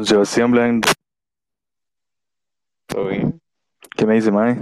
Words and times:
Don 0.00 0.06
Sebastián 0.06 0.50
Blanc, 0.50 0.86
Todo 2.86 3.08
bien, 3.08 3.38
¿qué 3.94 4.06
me 4.06 4.14
dice, 4.14 4.32
Mae? 4.32 4.56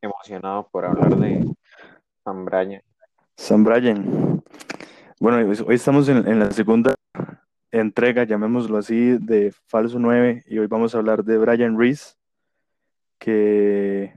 emocionado 0.00 0.68
por 0.70 0.84
hablar 0.84 1.16
de 1.16 1.44
San 2.22 2.44
Brian. 2.44 2.80
Sam 3.36 3.64
Bryan. 3.64 4.44
Bueno, 5.18 5.38
hoy 5.38 5.58
hoy 5.66 5.74
estamos 5.74 6.08
en, 6.08 6.18
en 6.18 6.38
la 6.38 6.52
segunda 6.52 6.94
entrega, 7.72 8.22
llamémoslo 8.22 8.78
así, 8.78 9.18
de 9.18 9.52
Falso 9.66 9.98
9 9.98 10.44
y 10.46 10.58
hoy 10.60 10.68
vamos 10.68 10.94
a 10.94 10.98
hablar 10.98 11.24
de 11.24 11.38
Brian 11.38 11.76
Reese, 11.76 12.14
que, 13.18 14.14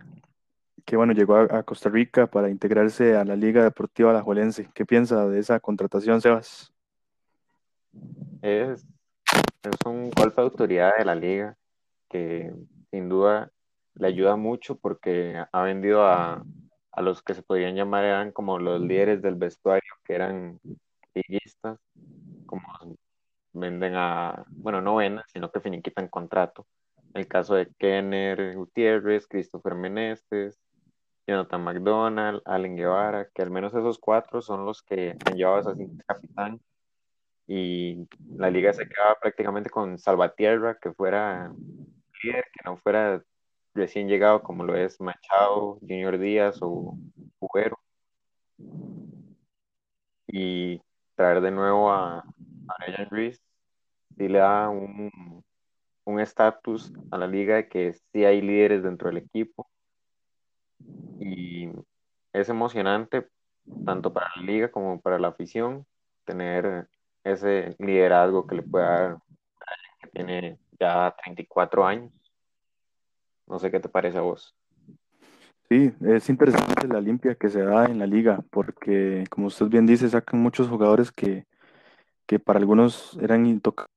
que 0.85 0.95
bueno, 0.95 1.13
llegó 1.13 1.35
a, 1.35 1.47
a 1.49 1.63
Costa 1.63 1.89
Rica 1.89 2.27
para 2.27 2.51
integrarse 2.51 3.17
a 3.17 3.25
la 3.25 3.35
Liga 3.35 3.63
Deportiva 3.63 4.11
Alajuelense. 4.11 4.69
¿Qué 4.75 4.85
piensa 4.85 5.25
de 5.25 5.39
esa 5.39 5.59
contratación, 5.59 6.21
Sebas? 6.21 6.71
Es, 8.41 8.85
es 9.63 9.85
un 9.85 10.09
golpe 10.11 10.41
de 10.41 10.47
autoridad 10.47 10.97
de 10.97 11.05
la 11.05 11.15
liga 11.15 11.55
que 12.09 12.53
sin 12.91 13.09
duda 13.09 13.51
le 13.95 14.07
ayuda 14.07 14.35
mucho 14.35 14.77
porque 14.77 15.43
ha 15.51 15.61
vendido 15.61 16.05
a, 16.05 16.43
a 16.91 17.01
los 17.01 17.21
que 17.21 17.33
se 17.33 17.43
podrían 17.43 17.75
llamar 17.75 18.05
eran 18.05 18.31
como 18.31 18.59
los 18.59 18.81
líderes 18.81 19.21
del 19.21 19.35
vestuario, 19.35 19.93
que 20.03 20.15
eran 20.15 20.59
liguistas, 21.13 21.79
como 22.45 22.63
venden 23.53 23.93
a, 23.95 24.45
bueno, 24.49 24.81
no 24.81 24.95
venden, 24.95 25.23
sino 25.27 25.51
que 25.51 25.59
finiquitan 25.59 26.07
contrato. 26.07 26.65
El 27.13 27.27
caso 27.27 27.55
de 27.55 27.67
Kenner 27.77 28.55
Gutiérrez, 28.55 29.27
Christopher 29.27 29.75
Meneses, 29.75 30.59
Jonathan 31.27 31.63
McDonald, 31.63 32.41
Allen 32.45 32.75
Guevara, 32.75 33.27
que 33.33 33.41
al 33.41 33.51
menos 33.51 33.73
esos 33.73 33.99
cuatro 33.99 34.41
son 34.41 34.65
los 34.65 34.81
que 34.81 35.15
han 35.25 35.35
llevado 35.35 35.57
a 35.57 35.61
esa 35.61 35.75
capitán 36.07 36.59
y 37.49 38.07
la 38.37 38.51
liga 38.51 38.71
se 38.73 38.87
quedaba 38.87 39.15
prácticamente 39.19 39.69
con 39.69 39.97
Salvatierra, 39.97 40.77
que 40.79 40.93
fuera 40.93 41.51
líder, 42.23 42.45
que 42.53 42.61
no 42.63 42.77
fuera 42.77 43.23
recién 43.73 44.07
llegado 44.07 44.43
como 44.43 44.63
lo 44.63 44.75
es 44.75 45.01
Machado, 45.01 45.79
Junior 45.81 46.19
Díaz 46.19 46.59
o 46.61 46.95
Jugero, 47.39 47.79
y 50.27 50.79
traer 51.15 51.41
de 51.41 51.51
nuevo 51.51 51.91
a, 51.91 52.19
a 52.19 53.05
Reese 53.09 53.41
sí 54.15 54.27
le 54.27 54.39
da 54.39 54.69
un 54.69 55.43
un 56.09 56.19
estatus 56.19 56.91
a 57.11 57.17
la 57.17 57.27
liga 57.27 57.55
de 57.55 57.67
que 57.67 57.93
sí 57.93 58.25
hay 58.25 58.41
líderes 58.41 58.83
dentro 58.83 59.09
del 59.09 59.17
equipo. 59.17 59.69
Y 61.19 61.69
es 62.33 62.49
emocionante 62.49 63.27
tanto 63.85 64.11
para 64.11 64.31
la 64.35 64.41
liga 64.41 64.71
como 64.71 64.99
para 64.99 65.19
la 65.19 65.29
afición 65.29 65.85
tener 66.25 66.87
ese 67.23 67.75
liderazgo 67.79 68.47
que 68.47 68.55
le 68.55 68.63
puede 68.63 68.85
dar 68.85 69.17
que 70.01 70.09
tiene 70.09 70.59
ya 70.79 71.13
34 71.23 71.85
años. 71.85 72.11
No 73.47 73.59
sé 73.59 73.71
qué 73.71 73.79
te 73.79 73.89
parece 73.89 74.17
a 74.17 74.21
vos. 74.21 74.55
Sí, 75.69 75.93
es 76.01 76.29
interesante 76.29 76.87
la 76.87 76.99
limpia 76.99 77.35
que 77.35 77.49
se 77.49 77.61
da 77.61 77.85
en 77.85 77.99
la 77.99 78.07
liga, 78.07 78.43
porque 78.49 79.25
como 79.29 79.47
usted 79.47 79.67
bien 79.67 79.85
dice, 79.85 80.09
sacan 80.09 80.39
muchos 80.39 80.67
jugadores 80.67 81.11
que, 81.11 81.45
que 82.25 82.39
para 82.39 82.59
algunos 82.59 83.17
eran 83.21 83.45
intocables, 83.45 83.93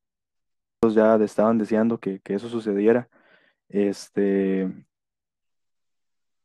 ya 0.90 1.16
estaban 1.16 1.58
deseando 1.58 1.98
que, 1.98 2.20
que 2.20 2.34
eso 2.34 2.48
sucediera. 2.48 3.08
Este, 3.68 4.70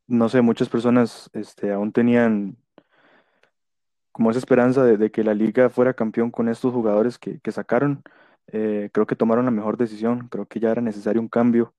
no 0.07 0.29
sé, 0.29 0.41
muchas 0.41 0.69
personas 0.69 1.29
este, 1.33 1.73
aún 1.73 1.91
tenían 1.91 2.55
como 4.17 4.31
esa 4.31 4.39
esperanza 4.39 4.83
de, 4.83 5.11
que 5.11 5.23
la 5.23 5.35
liga 5.35 5.69
fuera 5.69 5.93
campeón 5.93 6.31
con 6.31 6.49
estos 6.49 6.73
jugadores 6.73 7.19
que, 7.19 7.39
que 7.39 7.51
sacaron. 7.51 8.01
Eh, 8.47 8.89
creo 8.91 9.05
que 9.05 9.15
tomaron 9.15 9.45
la 9.45 9.51
mejor 9.51 9.77
decisión, 9.77 10.27
creo 10.29 10.47
que 10.47 10.59
ya 10.59 10.71
era 10.71 10.81
necesario 10.81 11.21
un 11.21 11.27
cambio. 11.27 11.75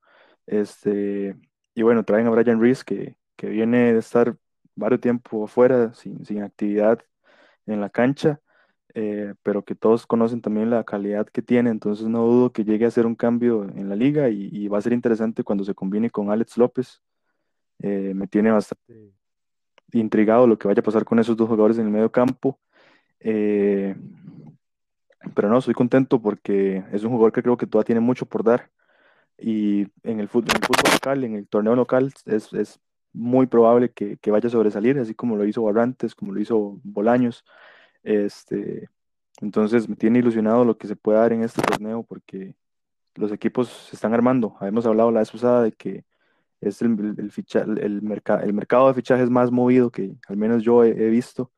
Este, 0.47 1.37
y 1.75 1.83
bueno, 1.83 2.05
traen 2.05 2.29
a 2.29 2.31
Brian 2.31 2.61
Reese, 2.61 2.85
que, 2.85 3.17
que 3.35 3.49
viene 3.49 3.93
de 3.93 3.99
estar 3.99 4.37
varios 4.77 5.01
tiempo 5.01 5.47
afuera, 5.47 5.93
sin, 5.95 6.25
sin 6.25 6.45
actividad 6.45 7.01
en 7.67 7.81
la 7.81 7.91
cancha, 7.91 8.41
eh, 8.95 9.35
pero 9.43 9.65
que 9.65 9.75
todos 9.75 10.07
conocen 10.07 10.41
también 10.41 10.71
la 10.71 10.85
calidad 10.85 11.27
que 11.27 11.43
tiene, 11.43 11.71
entonces 11.71 12.07
no 12.07 12.25
dudo 12.25 12.53
que 12.53 12.65
llegue 12.65 12.85
a 12.85 12.89
hacer 12.89 13.05
un 13.05 13.17
cambio 13.17 13.65
en 13.65 13.89
la 13.89 13.97
liga 13.97 14.29
y, 14.31 14.49
y 14.53 14.69
va 14.69 14.79
a 14.79 14.83
ser 14.83 14.93
interesante 14.93 15.43
cuando 15.43 15.65
se 15.65 15.75
combine 15.75 16.09
con 16.11 16.31
Alex 16.31 16.57
López. 16.57 17.03
Eh, 17.81 18.12
me 18.15 18.29
tiene 18.29 18.53
bastante 18.53 19.18
intrigado 19.93 20.47
lo 20.47 20.59
que 20.59 20.69
vaya 20.69 20.81
a 20.81 20.84
pasar 20.84 21.04
con 21.04 21.19
esos 21.19 21.37
dos 21.37 21.49
jugadores 21.49 21.78
en 21.78 21.87
el 21.87 21.93
medio 21.93 22.10
campo. 22.12 22.59
Eh, 23.21 23.97
pero 25.34 25.49
no, 25.49 25.59
estoy 25.59 25.75
contento 25.75 26.21
porque 26.21 26.84
es 26.93 27.04
un 27.04 27.10
jugador 27.10 27.32
que 27.32 27.43
creo 27.43 27.56
que 27.56 27.66
todavía 27.66 27.87
tiene 27.87 28.00
mucho 28.00 28.26
por 28.26 28.44
dar. 28.44 28.71
Y 29.38 29.87
en 30.03 30.21
el 30.21 30.28
fútbol, 30.28 30.59
local, 30.93 31.25
en 31.25 31.34
el 31.37 31.49
torneo 31.49 31.76
local, 31.76 32.12
es, 32.26 32.53
es 32.53 32.81
muy 33.12 33.47
probable 33.47 33.91
que, 33.93 34.16
que 34.19 34.31
vaya 34.31 34.49
a 34.49 34.50
sobresalir, 34.50 34.99
así 34.99 35.15
como 35.15 35.37
lo 35.37 35.44
hizo 35.47 35.62
Barrantes, 35.62 36.15
como 36.15 36.32
lo 36.32 36.41
hizo 36.41 36.81
Bolaños. 36.82 37.44
Este, 38.03 38.88
entonces 39.41 39.88
me 39.88 39.97
tiene 39.97 40.19
ilusionado 40.20 40.65
lo 40.65 40.78
que 40.78 40.88
se 40.88 40.97
puede 40.97 41.19
dar 41.19 41.32
en 41.32 41.43
este 41.43 41.62
torneo 41.62 42.03
porque 42.03 42.55
los 43.15 43.32
equipos 43.32 43.69
se 43.69 43.97
están 43.97 44.15
armando. 44.15 44.56
Habíamos 44.60 44.87
hablado 44.87 45.10
la 45.10 45.20
vez 45.20 45.31
pasada 45.31 45.62
de 45.62 45.72
que 45.72 46.05
es 46.61 46.83
el, 46.83 47.15
el, 47.19 47.31
ficha- 47.31 47.63
el, 47.63 48.03
merca- 48.03 48.43
el 48.43 48.53
mercado 48.53 48.89
de 48.89 48.95
fichajes 48.95 49.31
más 49.31 49.51
movido 49.51 49.91
que 49.91 50.17
al 50.29 50.37
menos 50.37 50.63
yo 50.63 50.85
he, 50.85 50.89
he 50.91 51.09
visto 51.09 51.53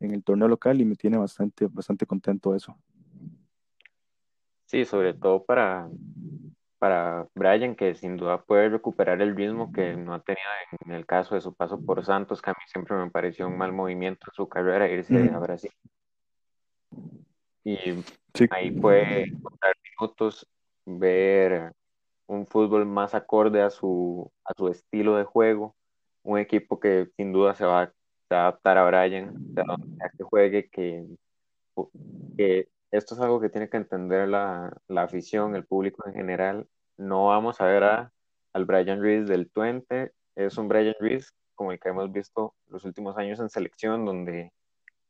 en 0.00 0.12
el 0.12 0.22
torneo 0.22 0.48
local 0.48 0.80
y 0.80 0.84
me 0.84 0.96
tiene 0.96 1.16
bastante, 1.16 1.66
bastante 1.66 2.06
contento 2.06 2.54
eso. 2.54 2.76
Sí, 4.66 4.84
sobre 4.84 5.14
todo 5.14 5.44
para, 5.44 5.88
para 6.78 7.28
Brian, 7.34 7.74
que 7.76 7.94
sin 7.94 8.16
duda 8.16 8.42
puede 8.42 8.68
recuperar 8.68 9.20
el 9.22 9.36
ritmo 9.36 9.70
que 9.72 9.94
no 9.96 10.14
ha 10.14 10.20
tenido 10.20 10.42
en 10.84 10.92
el 10.92 11.06
caso 11.06 11.34
de 11.34 11.40
su 11.40 11.54
paso 11.54 11.80
por 11.80 12.04
Santos, 12.04 12.42
que 12.42 12.50
a 12.50 12.54
mí 12.54 12.64
siempre 12.66 12.96
me 12.96 13.10
pareció 13.10 13.46
un 13.46 13.56
mal 13.56 13.72
movimiento 13.72 14.26
en 14.28 14.34
su 14.34 14.48
carrera 14.48 14.88
irse 14.88 15.30
a. 15.30 15.38
Brasil. 15.38 15.70
Y 17.64 17.78
Sí, 18.34 18.46
ahí 18.50 18.72
puede 18.72 19.28
encontrar 19.28 19.74
minutos, 19.98 20.46
ver 20.86 21.72
un 22.26 22.46
fútbol 22.46 22.86
más 22.86 23.14
acorde 23.14 23.62
a 23.62 23.70
su, 23.70 24.30
a 24.44 24.52
su 24.56 24.68
estilo 24.68 25.16
de 25.16 25.24
juego, 25.24 25.74
un 26.22 26.38
equipo 26.38 26.80
que 26.80 27.08
sin 27.16 27.32
duda 27.32 27.54
se 27.54 27.64
va, 27.64 27.82
a 27.82 27.86
se 27.86 28.34
va 28.34 28.40
a 28.40 28.48
adaptar 28.48 28.78
a 28.78 28.86
Brian, 28.86 29.34
sea 29.54 29.64
donde 29.66 29.96
sea 29.96 30.10
que 30.16 30.24
juegue, 30.24 30.68
que, 30.70 31.06
que 32.36 32.68
esto 32.90 33.14
es 33.14 33.20
algo 33.20 33.40
que 33.40 33.50
tiene 33.50 33.68
que 33.68 33.76
entender 33.76 34.28
la, 34.28 34.74
la 34.88 35.02
afición, 35.02 35.54
el 35.56 35.66
público 35.66 36.06
en 36.06 36.14
general. 36.14 36.68
No 36.96 37.26
vamos 37.26 37.60
a 37.60 37.66
ver 37.66 37.84
a, 37.84 38.12
al 38.52 38.64
Brian 38.64 39.02
Reese 39.02 39.30
del 39.30 39.50
Twente, 39.50 40.12
es 40.36 40.56
un 40.58 40.68
Brian 40.68 40.94
Reese 41.00 41.30
como 41.54 41.72
el 41.72 41.78
que 41.78 41.88
hemos 41.90 42.10
visto 42.10 42.54
los 42.68 42.84
últimos 42.84 43.16
años 43.16 43.38
en 43.40 43.48
selección, 43.48 44.04
donde 44.04 44.52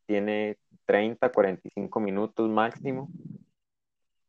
tiene 0.06 0.58
30, 0.86 1.30
45 1.30 2.00
minutos 2.00 2.50
máximo 2.50 3.08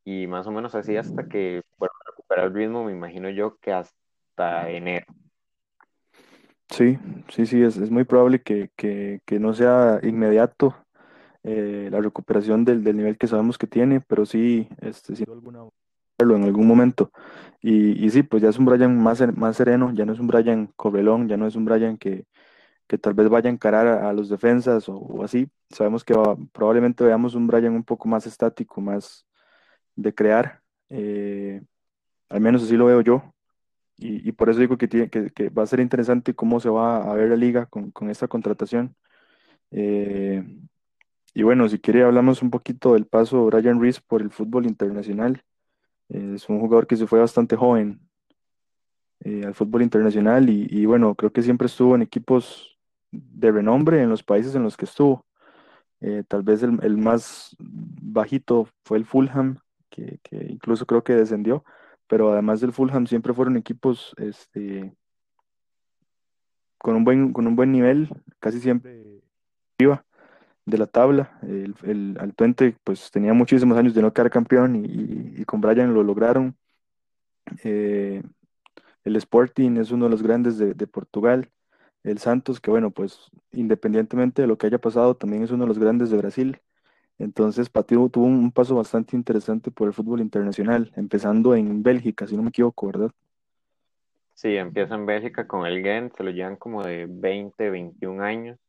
y 0.06 0.28
más 0.28 0.48
o 0.48 0.52
menos 0.52 0.76
así 0.76 0.96
hasta 0.96 1.28
que 1.28 1.62
bueno, 1.78 1.92
recuperar 2.06 2.46
el 2.46 2.54
ritmo, 2.54 2.86
me 2.86 2.94
imagino 2.94 3.30
yo 3.30 3.58
que 3.58 3.74
hasta 3.74 4.70
enero. 4.70 5.06
sí, 6.70 6.98
sí, 7.30 7.46
sí, 7.46 7.62
es, 7.62 7.76
es 7.78 7.92
muy 7.92 8.06
probable 8.06 8.42
que, 8.42 8.70
que, 8.78 9.20
que 9.26 9.40
no 9.40 9.54
sea 9.54 10.00
inmediato 10.04 10.76
eh, 11.48 11.90
la 11.92 12.02
recuperación 12.02 12.66
del, 12.66 12.84
del 12.84 12.98
nivel 12.98 13.18
que 13.18 13.28
sabemos 13.28 13.58
que 13.60 13.68
tiene, 13.68 14.02
pero 14.02 14.26
sí, 14.26 14.68
este, 14.82 15.16
sin 15.16 15.30
alguna, 15.30 15.60
en 16.18 16.44
algún 16.44 16.68
momento. 16.68 17.12
Y, 17.62 18.04
y 18.04 18.10
sí, 18.10 18.24
pues 18.24 18.42
ya 18.42 18.50
es 18.50 18.58
un 18.58 18.66
Brian 18.66 18.98
más, 18.98 19.22
más 19.38 19.58
sereno, 19.58 19.92
ya 19.94 20.06
no 20.06 20.14
es 20.14 20.20
un 20.20 20.28
Brian 20.28 20.68
correlón, 20.76 21.28
ya 21.28 21.38
no 21.38 21.46
es 21.46 21.56
un 21.56 21.66
Brian 21.66 21.98
que, 21.98 22.26
que 22.88 22.98
tal 22.98 23.14
vez 23.14 23.30
vaya 23.30 23.50
a 23.50 23.54
encarar 23.54 23.88
a, 23.88 24.14
los 24.14 24.30
defensas 24.30 24.90
o, 24.90 25.24
así. 25.24 25.48
Sabemos 25.70 26.04
que 26.04 26.16
probablemente 26.52 27.04
veamos 27.04 27.36
un 27.36 27.48
Brian 27.48 27.74
un 27.74 27.84
poco 27.84 28.08
más 28.08 28.26
estático, 28.28 28.82
más 28.82 29.26
de 29.96 30.14
crear, 30.14 30.62
eh, 30.90 31.62
al 32.30 32.42
menos 32.42 32.64
así 32.64 32.76
lo 32.76 32.86
veo 32.86 33.02
yo. 33.02 33.34
Y, 33.98 34.34
por 34.34 34.50
eso 34.50 34.60
digo 34.60 34.78
que, 34.78 34.90
tiene, 34.90 35.10
que, 35.10 35.50
va 35.50 35.64
a 35.64 35.68
ser 35.68 35.80
interesante 35.80 36.36
cómo 36.36 36.60
se 36.60 36.70
va 36.70 37.10
a 37.10 37.14
ver 37.16 37.30
la 37.30 37.38
liga 37.38 37.66
con, 37.68 38.10
esta 38.10 38.28
contratación. 38.28 38.94
Eh, 39.72 40.44
y 41.34 41.44
bueno, 41.44 41.70
si 41.70 41.80
quiere 41.80 42.04
hablamos 42.04 42.42
un 42.42 42.50
poquito 42.52 42.94
del 42.94 43.06
paso 43.08 43.50
de 43.50 43.58
Brian 43.58 43.82
Reese 43.82 44.02
por 44.06 44.22
el 44.22 44.32
fútbol 44.32 44.66
internacional. 44.66 45.44
Eh, 46.10 46.34
es 46.36 46.50
un 46.50 46.60
jugador 46.60 46.88
que 46.88 46.98
se 46.98 47.08
fue 47.08 47.20
bastante 47.20 47.56
joven 47.56 48.02
al 49.46 49.56
fútbol 49.56 49.82
internacional 49.82 50.50
y, 50.50 50.86
bueno, 50.86 51.16
creo 51.16 51.32
que 51.32 51.42
siempre 51.42 51.68
estuvo 51.68 51.96
en 51.96 52.04
equipos 52.04 52.78
de 53.12 53.52
renombre 53.52 54.02
en 54.04 54.10
los 54.10 54.24
países 54.24 54.54
en 54.56 54.64
los 54.64 54.78
que 54.78 54.86
estuvo. 54.86 55.26
Tal 56.28 56.44
vez 56.44 56.62
el 56.64 56.98
más 56.98 57.56
bajito 57.60 58.68
fue 58.84 59.00
el 59.00 59.06
Fulham, 59.06 59.58
que, 59.96 60.20
incluso 60.50 60.86
creo 60.86 61.04
que 61.04 61.14
descendió, 61.14 61.64
pero 62.08 62.32
además 62.34 62.62
del 62.62 62.74
Fulham 62.74 63.08
siempre 63.08 63.34
fueron 63.34 63.58
equipos 63.58 64.14
este, 64.18 64.96
con 66.78 66.96
un 66.96 67.04
buen, 67.04 67.34
con 67.34 67.48
un 67.48 67.56
buen 67.56 67.72
nivel, 67.72 68.10
casi 68.40 68.60
siempre 68.60 69.22
arriba. 69.78 70.06
de 70.66 70.78
la 70.78 70.88
tabla. 70.88 71.40
El, 71.44 71.76
el, 71.84 72.18
al 72.20 72.34
Twente 72.36 72.78
pues 72.84 73.12
tenía 73.12 73.34
muchísimos 73.34 73.78
años 73.78 73.94
de 73.94 74.02
no 74.02 74.14
quedar 74.14 74.32
campeón 74.32 74.76
y, 74.76 75.42
y 75.42 75.46
con 75.46 75.62
Brian 75.62 75.94
lo 75.94 76.04
lograron. 76.04 76.56
Eh, 77.64 78.24
el 79.04 79.16
Sporting 79.18 79.78
es 79.78 79.92
uno 79.92 80.06
de 80.06 80.12
los 80.12 80.24
grandes 80.24 80.58
de, 80.58 80.74
de, 80.74 80.88
Portugal. 80.88 81.52
El 82.04 82.20
Santos, 82.20 82.60
que 82.60 82.72
bueno, 82.72 82.92
pues 82.92 83.32
independientemente 83.52 84.42
de 84.42 84.48
lo 84.48 84.58
que 84.58 84.68
haya 84.68 84.80
pasado, 84.80 85.16
también 85.16 85.44
es 85.44 85.52
uno 85.52 85.64
de 85.66 85.68
los 85.70 85.80
grandes 85.80 86.10
de 86.10 86.18
Brasil. 86.18 86.60
Entonces, 87.18 87.70
Patio 87.70 88.10
tuvo 88.10 88.26
un 88.26 88.52
paso 88.52 88.76
bastante 88.76 89.16
interesante 89.16 89.72
por 89.72 89.88
el 89.88 89.94
fútbol 89.94 90.20
internacional, 90.20 90.92
empezando 90.96 91.56
en 91.56 91.82
Bélgica, 91.82 92.28
si 92.28 92.36
no 92.36 92.44
me 92.44 92.50
equivoco, 92.50 92.88
¿verdad? 92.88 93.12
Sí, 94.34 94.58
empieza 94.58 94.96
en 94.96 95.06
Bélgica 95.06 95.48
con 95.48 95.66
el 95.66 95.82
Gent, 95.82 96.14
se 96.16 96.24
lo 96.24 96.32
llevan 96.32 96.58
como 96.58 96.84
de 96.84 97.08
20, 97.10 97.70
21 97.70 98.22
años. 98.22 98.60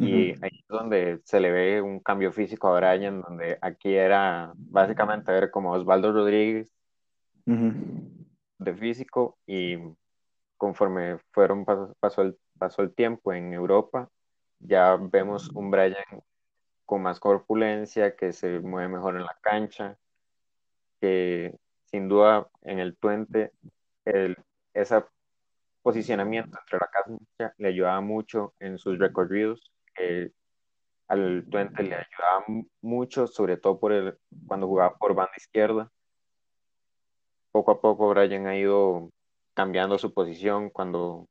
Y 0.00 0.30
ahí 0.44 0.60
es 0.60 0.68
donde 0.68 1.20
se 1.24 1.40
le 1.40 1.50
ve 1.50 1.82
un 1.82 1.98
cambio 1.98 2.30
físico 2.30 2.68
a 2.68 2.78
Brian, 2.78 3.20
donde 3.20 3.58
aquí 3.60 3.94
era 3.94 4.52
básicamente 4.54 5.32
ver 5.32 5.50
como 5.50 5.72
Osvaldo 5.72 6.12
Rodríguez 6.12 6.72
uh 7.46 7.50
-huh. 7.50 7.74
de 8.58 8.74
físico 8.76 9.38
y 9.44 9.76
conforme 10.56 11.18
fueron 11.32 11.64
pasó, 11.98 12.22
el, 12.22 12.38
pasó 12.58 12.82
el 12.82 12.94
tiempo 12.94 13.32
en 13.32 13.52
Europa, 13.52 14.08
ya 14.60 14.96
vemos 14.96 15.48
un 15.50 15.70
Brian 15.70 15.96
con 16.88 17.02
más 17.02 17.20
corpulencia, 17.20 18.16
que 18.16 18.32
se 18.32 18.60
mueve 18.60 18.88
mejor 18.88 19.16
en 19.16 19.24
la 19.24 19.36
cancha, 19.42 19.98
que 21.02 21.54
sin 21.84 22.08
duda 22.08 22.48
en 22.62 22.78
el 22.78 22.96
Twente 22.96 23.52
el, 24.06 24.38
ese 24.72 25.04
posicionamiento 25.82 26.58
entre 26.58 26.78
la 26.78 26.88
cancha 26.88 27.54
le 27.58 27.68
ayudaba 27.68 28.00
mucho 28.00 28.54
en 28.58 28.78
sus 28.78 28.98
recorridos, 28.98 29.70
que 29.94 30.32
al 31.08 31.44
Twente 31.50 31.82
le 31.82 31.96
ayudaba 31.96 32.64
mucho, 32.80 33.26
sobre 33.26 33.58
todo 33.58 33.78
por 33.78 33.92
el, 33.92 34.18
cuando 34.46 34.66
jugaba 34.66 34.96
por 34.96 35.14
banda 35.14 35.32
izquierda. 35.36 35.92
Poco 37.52 37.72
a 37.72 37.80
poco 37.82 38.08
Brian 38.08 38.46
ha 38.46 38.56
ido 38.56 39.10
cambiando 39.52 39.98
su 39.98 40.14
posición 40.14 40.70
cuando 40.70 41.28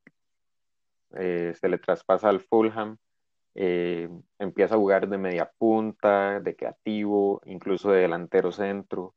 eh, 1.16 1.56
se 1.60 1.68
le 1.68 1.80
traspasa 1.80 2.30
al 2.30 2.42
Fulham 2.42 3.00
eh, 3.60 4.08
empieza 4.38 4.76
a 4.76 4.78
jugar 4.78 5.10
de 5.10 5.18
media 5.18 5.52
punta, 5.58 6.40
de 6.40 6.56
creativo, 6.56 7.42
incluso 7.46 7.92
de 7.92 8.02
delantero 8.02 8.52
centro. 8.52 9.16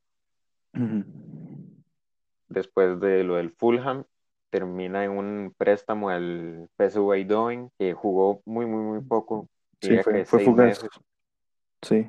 Uh 0.73 0.79
-huh. 0.79 1.05
Después 2.49 2.99
de 3.01 3.23
lo 3.23 3.37
del 3.37 3.51
Fulham, 3.51 4.05
termina 4.49 5.05
en 5.05 5.11
un 5.11 5.55
préstamo 5.57 6.09
al 6.09 6.71
PSV 6.79 7.17
Eindhoven, 7.17 7.71
que 7.79 7.93
jugó 7.93 8.41
muy, 8.47 8.65
muy, 8.65 8.83
muy 8.83 9.01
poco. 9.03 9.47
Sí, 9.83 9.99
fue, 9.99 10.25
fue 10.25 10.43
fugaz. 10.43 10.83
Meses. 10.83 10.91
Sí. 11.83 12.09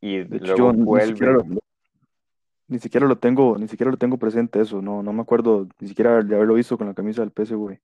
Y 0.00 0.24
de 0.24 0.40
luego 0.40 0.56
yo 0.56 0.72
vuelve. 0.72 1.06
Ni 1.06 1.12
siquiera, 1.12 1.32
lo, 1.32 1.44
ni 2.66 2.78
siquiera, 2.80 3.06
lo, 3.06 3.18
tengo, 3.18 3.58
ni 3.58 3.68
siquiera 3.68 3.92
lo 3.92 3.96
tengo 3.96 4.18
presente 4.18 4.60
eso, 4.60 4.82
no, 4.82 5.04
no 5.04 5.12
me 5.12 5.22
acuerdo 5.22 5.68
ni 5.78 5.86
siquiera 5.86 6.20
de 6.20 6.34
haberlo 6.34 6.54
visto 6.54 6.76
con 6.76 6.88
la 6.88 6.94
camisa 6.94 7.22
del 7.22 7.30
PSV. 7.30 7.78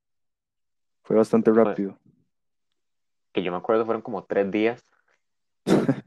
Fue 1.04 1.14
bastante 1.14 1.52
rápido 1.52 1.96
que 3.36 3.42
yo 3.42 3.52
me 3.52 3.58
acuerdo 3.58 3.84
fueron 3.84 4.00
como 4.00 4.24
tres 4.24 4.50
días. 4.50 4.82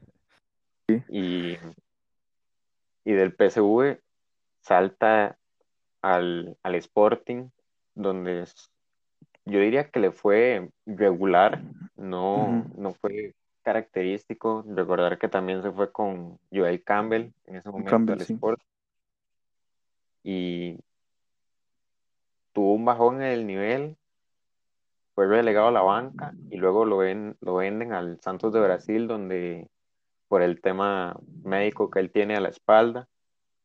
sí. 0.87 1.03
y, 1.09 1.57
y 3.05 3.13
del 3.13 3.35
PSV 3.35 4.01
salta 4.61 5.37
al, 6.01 6.57
al 6.63 6.75
Sporting, 6.75 7.49
donde 7.93 8.41
es, 8.41 8.71
yo 9.45 9.59
diría 9.59 9.91
que 9.91 9.99
le 9.99 10.11
fue 10.11 10.71
regular, 10.87 11.61
no, 11.95 12.35
uh 12.35 12.47
-huh. 12.47 12.75
no 12.75 12.93
fue 12.93 13.35
característico. 13.61 14.65
Recordar 14.67 15.19
que 15.19 15.27
también 15.27 15.61
se 15.61 15.71
fue 15.71 15.91
con 15.91 16.39
Joel 16.51 16.83
Campbell 16.83 17.31
en 17.45 17.57
ese 17.57 17.69
momento 17.69 17.91
Campbell, 17.91 18.19
al 18.21 18.25
sí. 18.25 18.33
Sport. 18.33 18.59
Y 20.23 20.79
tuvo 22.53 22.73
un 22.73 22.85
bajón 22.85 23.21
en 23.21 23.31
el 23.33 23.45
nivel, 23.45 23.97
fue 25.19 25.27
relegado 25.27 25.67
a 25.67 25.71
la 25.71 25.81
banca 25.81 26.33
y 26.49 26.55
luego 26.55 26.85
lo, 26.85 26.95
ven, 26.95 27.35
lo 27.41 27.55
venden 27.55 27.91
al 27.91 28.21
Santos 28.21 28.53
de 28.53 28.61
Brasil, 28.61 29.05
donde 29.05 29.67
por 30.29 30.41
el 30.41 30.61
tema 30.61 31.13
médico 31.43 31.89
que 31.89 31.99
él 31.99 32.09
tiene 32.09 32.37
a 32.37 32.39
la 32.39 32.47
espalda, 32.47 33.05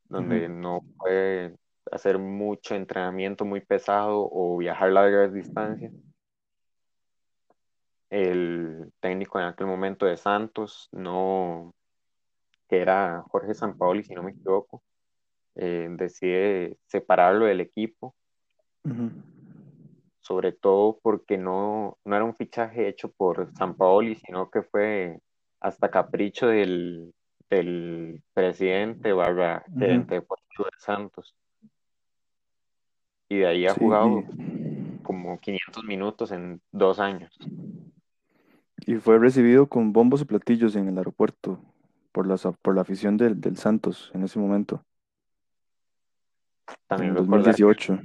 donde 0.08 0.48
uh 0.48 0.50
-huh. 0.50 0.52
no 0.52 0.80
puede 0.98 1.56
hacer 1.92 2.18
mucho 2.18 2.74
entrenamiento 2.74 3.44
muy 3.44 3.60
pesado 3.60 4.28
o 4.32 4.56
viajar 4.56 4.90
largas 4.90 5.32
distancias. 5.32 5.92
El 8.10 8.90
técnico 8.98 9.38
en 9.38 9.44
aquel 9.44 9.68
momento 9.68 10.06
de 10.06 10.16
Santos, 10.16 10.88
no, 10.90 11.72
que 12.68 12.80
era 12.80 13.22
Jorge 13.28 13.54
Sampaoli, 13.54 14.02
si 14.02 14.12
no 14.12 14.24
me 14.24 14.32
equivoco, 14.32 14.82
eh, 15.54 15.86
decide 15.88 16.78
separarlo 16.88 17.44
del 17.44 17.60
equipo. 17.60 18.12
Uh 18.82 18.90
-huh 18.90 19.33
sobre 20.24 20.52
todo 20.52 20.98
porque 21.02 21.36
no, 21.36 21.98
no 22.02 22.16
era 22.16 22.24
un 22.24 22.34
fichaje 22.34 22.88
hecho 22.88 23.12
por 23.12 23.52
San 23.58 23.74
Paoli, 23.76 24.14
sino 24.14 24.50
que 24.50 24.62
fue 24.62 25.20
hasta 25.60 25.90
capricho 25.90 26.46
del, 26.46 27.12
del 27.50 28.22
presidente 28.32 29.12
barra 29.12 29.62
uh 29.68 29.70
-huh. 29.70 29.78
gerente 29.78 30.14
deportivo 30.14 30.64
de 30.64 30.78
Santos. 30.78 31.34
Y 33.28 33.36
de 33.36 33.46
ahí 33.46 33.66
ha 33.66 33.74
sí. 33.74 33.80
jugado 33.80 34.24
como 35.02 35.38
500 35.38 35.84
minutos 35.84 36.32
en 36.32 36.62
dos 36.72 37.00
años. 37.00 37.36
Y 38.86 38.94
fue 38.94 39.18
recibido 39.18 39.66
con 39.68 39.92
bombos 39.92 40.22
y 40.22 40.24
platillos 40.24 40.74
en 40.74 40.88
el 40.88 40.96
aeropuerto 40.96 41.60
por 42.12 42.26
la, 42.26 42.36
por 42.62 42.74
la 42.74 42.80
afición 42.80 43.18
del, 43.18 43.42
del 43.42 43.58
Santos 43.58 44.10
en 44.14 44.22
ese 44.22 44.38
momento. 44.38 44.82
También 46.88 47.10
en 47.10 47.16
2018 47.16 48.00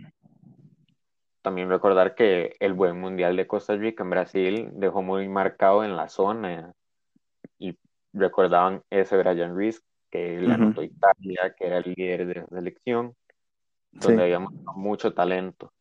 también 1.41 1.69
recordar 1.69 2.15
que 2.15 2.55
el 2.59 2.73
buen 2.73 2.99
mundial 2.99 3.35
de 3.35 3.47
Costa 3.47 3.75
Rica 3.75 4.03
en 4.03 4.09
Brasil 4.09 4.69
dejó 4.73 5.01
muy 5.01 5.27
marcado 5.27 5.83
en 5.83 5.95
la 5.95 6.09
zona 6.09 6.73
y 7.57 7.77
recordaban 8.13 8.83
ese 8.89 9.17
Brian 9.17 9.55
Reese 9.55 9.81
que 10.09 10.39
le 10.39 10.53
anotó 10.53 10.81
uh 10.81 10.83
-huh. 10.83 10.87
Italia, 10.87 11.55
que 11.57 11.67
era 11.67 11.77
el 11.77 11.93
líder 11.95 12.25
de 12.25 12.35
la 12.35 12.47
selección, 12.47 13.15
donde 13.91 14.17
sí. 14.17 14.21
había 14.21 14.39
mucho 14.39 15.13
talento. 15.13 15.71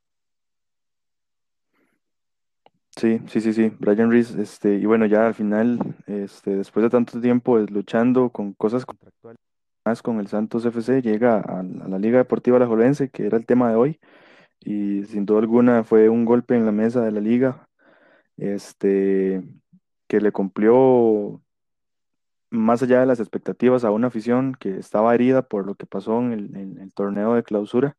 Sí, 2.97 3.21
sí, 3.29 3.41
sí, 3.41 3.53
sí, 3.53 3.73
Brian 3.79 4.11
Reese, 4.11 4.43
este, 4.43 4.75
y 4.75 4.85
bueno, 4.85 5.07
ya 5.07 5.29
al 5.29 5.35
final, 5.35 5.79
este, 6.07 6.57
después 6.57 6.83
de 6.83 6.91
tanto 6.91 7.21
tiempo 7.21 7.57
luchando 7.59 8.31
con 8.31 8.55
cosas 8.55 8.85
contractuales, 8.85 9.41
más 9.85 10.03
con 10.03 10.19
el 10.19 10.27
Santos 10.27 10.65
FC, 10.65 11.01
llega 11.01 11.37
a, 11.37 11.61
a 11.61 11.63
la 11.63 11.99
Liga 11.99 12.19
Deportiva 12.19 12.57
Alajuelense, 12.57 13.09
que 13.09 13.27
era 13.27 13.37
el 13.39 13.47
tema 13.47 13.71
de 13.71 13.77
hoy, 13.77 14.01
y 14.61 15.05
sin 15.05 15.25
duda 15.27 15.41
alguna 15.41 15.85
fue 15.85 16.09
un 16.09 16.25
golpe 16.25 16.57
en 16.57 16.67
la 16.67 16.73
mesa 16.73 17.03
de 17.03 17.13
la 17.13 17.21
liga, 17.21 17.69
este, 18.37 19.43
que 20.07 20.21
le 20.21 20.33
cumplió 20.33 21.41
más 22.51 22.83
allá 22.83 23.01
de 23.01 23.07
las 23.07 23.21
expectativas 23.21 23.85
a 23.85 23.91
una 23.91 24.09
afición 24.09 24.55
que 24.59 24.79
estaba 24.79 25.15
herida 25.15 25.43
por 25.43 25.67
lo 25.67 25.75
que 25.75 25.87
pasó 25.87 26.21
en 26.21 26.33
el, 26.33 26.57
en 26.57 26.79
el 26.79 26.93
torneo 26.95 27.35
de 27.35 27.43
clausura, 27.43 27.97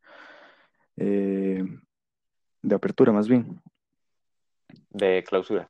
eh, 0.97 1.63
de 2.61 2.75
apertura 2.75 3.11
más 3.11 3.27
bien. 3.27 3.61
De 4.89 5.23
clausura. 5.27 5.69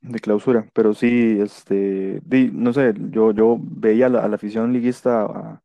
De 0.00 0.18
clausura, 0.18 0.66
pero 0.72 0.94
sí, 0.94 1.38
este, 1.40 2.20
di, 2.24 2.50
no 2.52 2.72
sé, 2.72 2.94
yo, 3.10 3.32
yo 3.32 3.58
veía 3.60 4.06
a 4.06 4.08
la, 4.08 4.24
a 4.24 4.28
la 4.28 4.36
afición 4.36 4.72
liguista 4.72 5.22
a, 5.24 5.62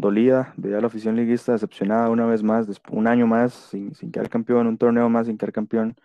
dolida, 0.00 0.54
veía 0.56 0.78
a 0.78 0.80
la 0.80 0.86
afición 0.86 1.16
liguista 1.16 1.52
decepcionada 1.52 2.08
una 2.08 2.26
vez 2.26 2.42
más, 2.42 2.66
un 2.90 3.06
año 3.06 3.26
más 3.26 3.52
sin, 3.52 3.94
sin 3.94 4.10
quedar 4.10 4.28
campeón, 4.28 4.66
un 4.66 4.78
torneo 4.78 5.08
más 5.08 5.26
sin 5.26 5.36
quedar 5.36 5.52
campeón. 5.52 5.96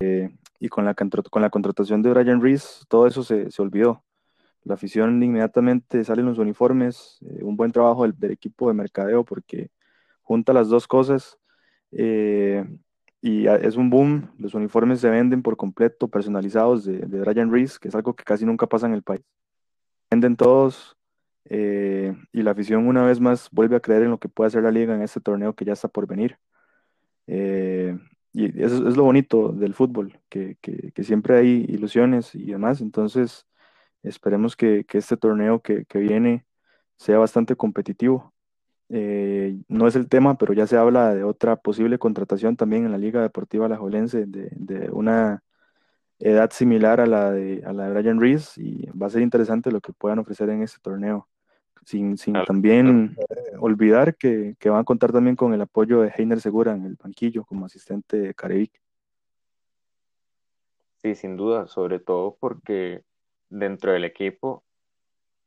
Eh, 0.00 0.30
y 0.60 0.68
con 0.68 0.84
la, 0.84 0.94
con 0.94 1.42
la 1.42 1.50
contratación 1.50 2.02
de 2.02 2.10
Brian 2.10 2.40
Reese, 2.40 2.84
todo 2.88 3.06
eso 3.06 3.22
se, 3.22 3.50
se 3.50 3.62
olvidó. 3.62 4.04
La 4.62 4.74
afición 4.74 5.22
inmediatamente 5.22 6.04
salen 6.04 6.26
los 6.26 6.38
uniformes, 6.38 7.18
eh, 7.22 7.42
un 7.42 7.56
buen 7.56 7.72
trabajo 7.72 8.02
del, 8.04 8.18
del, 8.18 8.32
equipo 8.32 8.68
de 8.68 8.74
mercadeo 8.74 9.24
porque 9.24 9.70
junta 10.22 10.52
las 10.52 10.68
dos 10.68 10.86
cosas 10.86 11.38
eh, 11.92 12.64
y 13.20 13.46
es 13.46 13.76
un 13.76 13.90
boom. 13.90 14.30
Los 14.38 14.54
uniformes 14.54 15.00
se 15.00 15.10
venden 15.10 15.42
por 15.42 15.56
completo, 15.56 16.08
personalizados 16.08 16.84
de, 16.84 16.98
de 16.98 17.20
Brian 17.20 17.50
Reese, 17.50 17.78
que 17.80 17.88
es 17.88 17.94
algo 17.94 18.14
que 18.14 18.24
casi 18.24 18.46
nunca 18.46 18.66
pasa 18.66 18.86
en 18.86 18.94
el 18.94 19.02
país. 19.02 19.22
Venden 20.10 20.36
todos, 20.36 20.96
eh, 21.46 22.14
y 22.32 22.42
la 22.42 22.52
afición 22.52 22.86
una 22.86 23.04
vez 23.04 23.20
más 23.20 23.48
vuelve 23.52 23.76
a 23.76 23.80
creer 23.80 24.02
en 24.04 24.10
lo 24.10 24.18
que 24.18 24.28
puede 24.28 24.48
hacer 24.48 24.62
la 24.62 24.70
liga 24.70 24.94
en 24.94 25.02
este 25.02 25.20
torneo 25.20 25.54
que 25.54 25.64
ya 25.64 25.72
está 25.74 25.88
por 25.88 26.06
venir. 26.06 26.38
Eh, 27.26 27.98
y 28.32 28.62
eso 28.62 28.88
es 28.88 28.96
lo 28.96 29.04
bonito 29.04 29.52
del 29.52 29.74
fútbol, 29.74 30.20
que, 30.28 30.56
que, 30.60 31.04
siempre 31.04 31.36
hay 31.36 31.66
ilusiones 31.68 32.34
y 32.34 32.46
demás. 32.46 32.80
Entonces, 32.80 33.46
esperemos 34.02 34.56
que, 34.56 34.84
que 34.84 34.98
este 34.98 35.16
torneo 35.16 35.62
que, 35.62 35.84
que, 35.86 35.98
viene 35.98 36.46
sea 36.96 37.18
bastante 37.18 37.56
competitivo. 37.56 38.34
Eh, 38.90 39.58
no 39.68 39.86
es 39.88 39.96
el 39.96 40.08
tema, 40.08 40.36
pero 40.38 40.52
ya 40.54 40.66
se 40.66 40.76
habla 40.76 41.14
de 41.14 41.24
otra 41.24 41.56
posible 41.56 41.98
contratación 41.98 42.56
también 42.56 42.84
en 42.84 42.92
la 42.92 42.98
Liga 42.98 43.22
Deportiva 43.22 43.66
Alajuelense, 43.66 44.26
de, 44.26 44.50
de 44.52 44.90
una 44.90 45.42
edad 46.18 46.50
similar 46.52 47.00
a 47.00 47.06
la 47.06 47.30
de, 47.32 47.62
a 47.66 47.72
la 47.72 47.88
de 47.88 47.94
Brian 47.94 48.20
Reese 48.20 48.60
y 48.62 48.86
va 48.90 49.06
a 49.08 49.10
ser 49.10 49.22
interesante 49.22 49.70
lo 49.70 49.80
que 49.80 49.92
puedan 49.92 50.18
ofrecer 50.18 50.48
en 50.50 50.62
este 50.62 50.78
torneo. 50.80 51.28
Sin, 51.84 52.16
sin 52.16 52.34
también 52.44 53.14
olvidar 53.58 54.16
que, 54.16 54.56
que, 54.58 54.70
van 54.70 54.80
a 54.80 54.84
contar 54.84 55.12
también 55.12 55.36
con 55.36 55.52
el 55.52 55.60
apoyo 55.60 56.00
de 56.00 56.12
Heiner 56.16 56.40
Segura 56.40 56.72
en 56.72 56.86
el 56.86 56.96
banquillo 56.96 57.44
como 57.44 57.66
asistente 57.66 58.16
de 58.16 58.34
Carevic. 58.34 58.80
Sí, 61.02 61.14
sin 61.14 61.36
duda, 61.36 61.66
sobre 61.66 61.98
todo 61.98 62.36
porque 62.40 63.02
dentro 63.50 63.92
del 63.92 64.04
equipo 64.04 64.64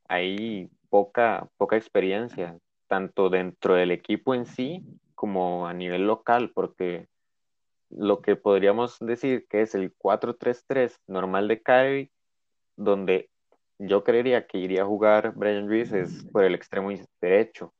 hay 0.08 0.70
poca, 0.90 1.50
poca 1.58 1.76
experiencia, 1.76 2.58
tanto 2.88 3.30
dentro 3.30 3.74
del 3.74 3.92
equipo 3.92 4.36
en 4.36 4.46
sí 4.46 4.84
como 5.16 5.68
a 5.68 5.74
nivel 5.74 6.06
local, 6.06 6.52
porque 6.54 7.08
lo 7.90 8.22
que 8.22 8.36
podríamos 8.36 8.98
decir 9.00 9.48
que 9.50 9.62
es 9.62 9.74
el 9.76 9.96
4-3-3 9.96 11.00
normal 11.08 11.48
de 11.48 11.62
Kyrie, 11.62 12.12
donde 12.76 13.30
yo 13.80 14.04
creería 14.04 14.48
que 14.48 14.58
iría 14.58 14.84
a 14.84 14.86
jugar 14.86 15.34
Brian 15.36 15.70
Reese 15.70 16.02
es 16.02 16.24
por 16.26 16.44
el 16.44 16.56
extremo 16.56 16.90
derecho, 17.22 17.74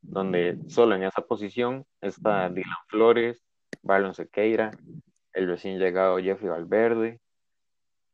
donde 0.00 0.58
solo 0.68 0.94
en 0.94 1.04
esa 1.04 1.22
posición 1.22 1.86
está 2.00 2.48
Dylan 2.48 2.86
Flores, 2.88 3.42
Barlon 3.82 4.14
Sequeira, 4.14 4.70
el 5.32 5.46
recién 5.46 5.78
llegado 5.78 6.18
Jeffrey 6.18 6.50
Valverde, 6.50 7.20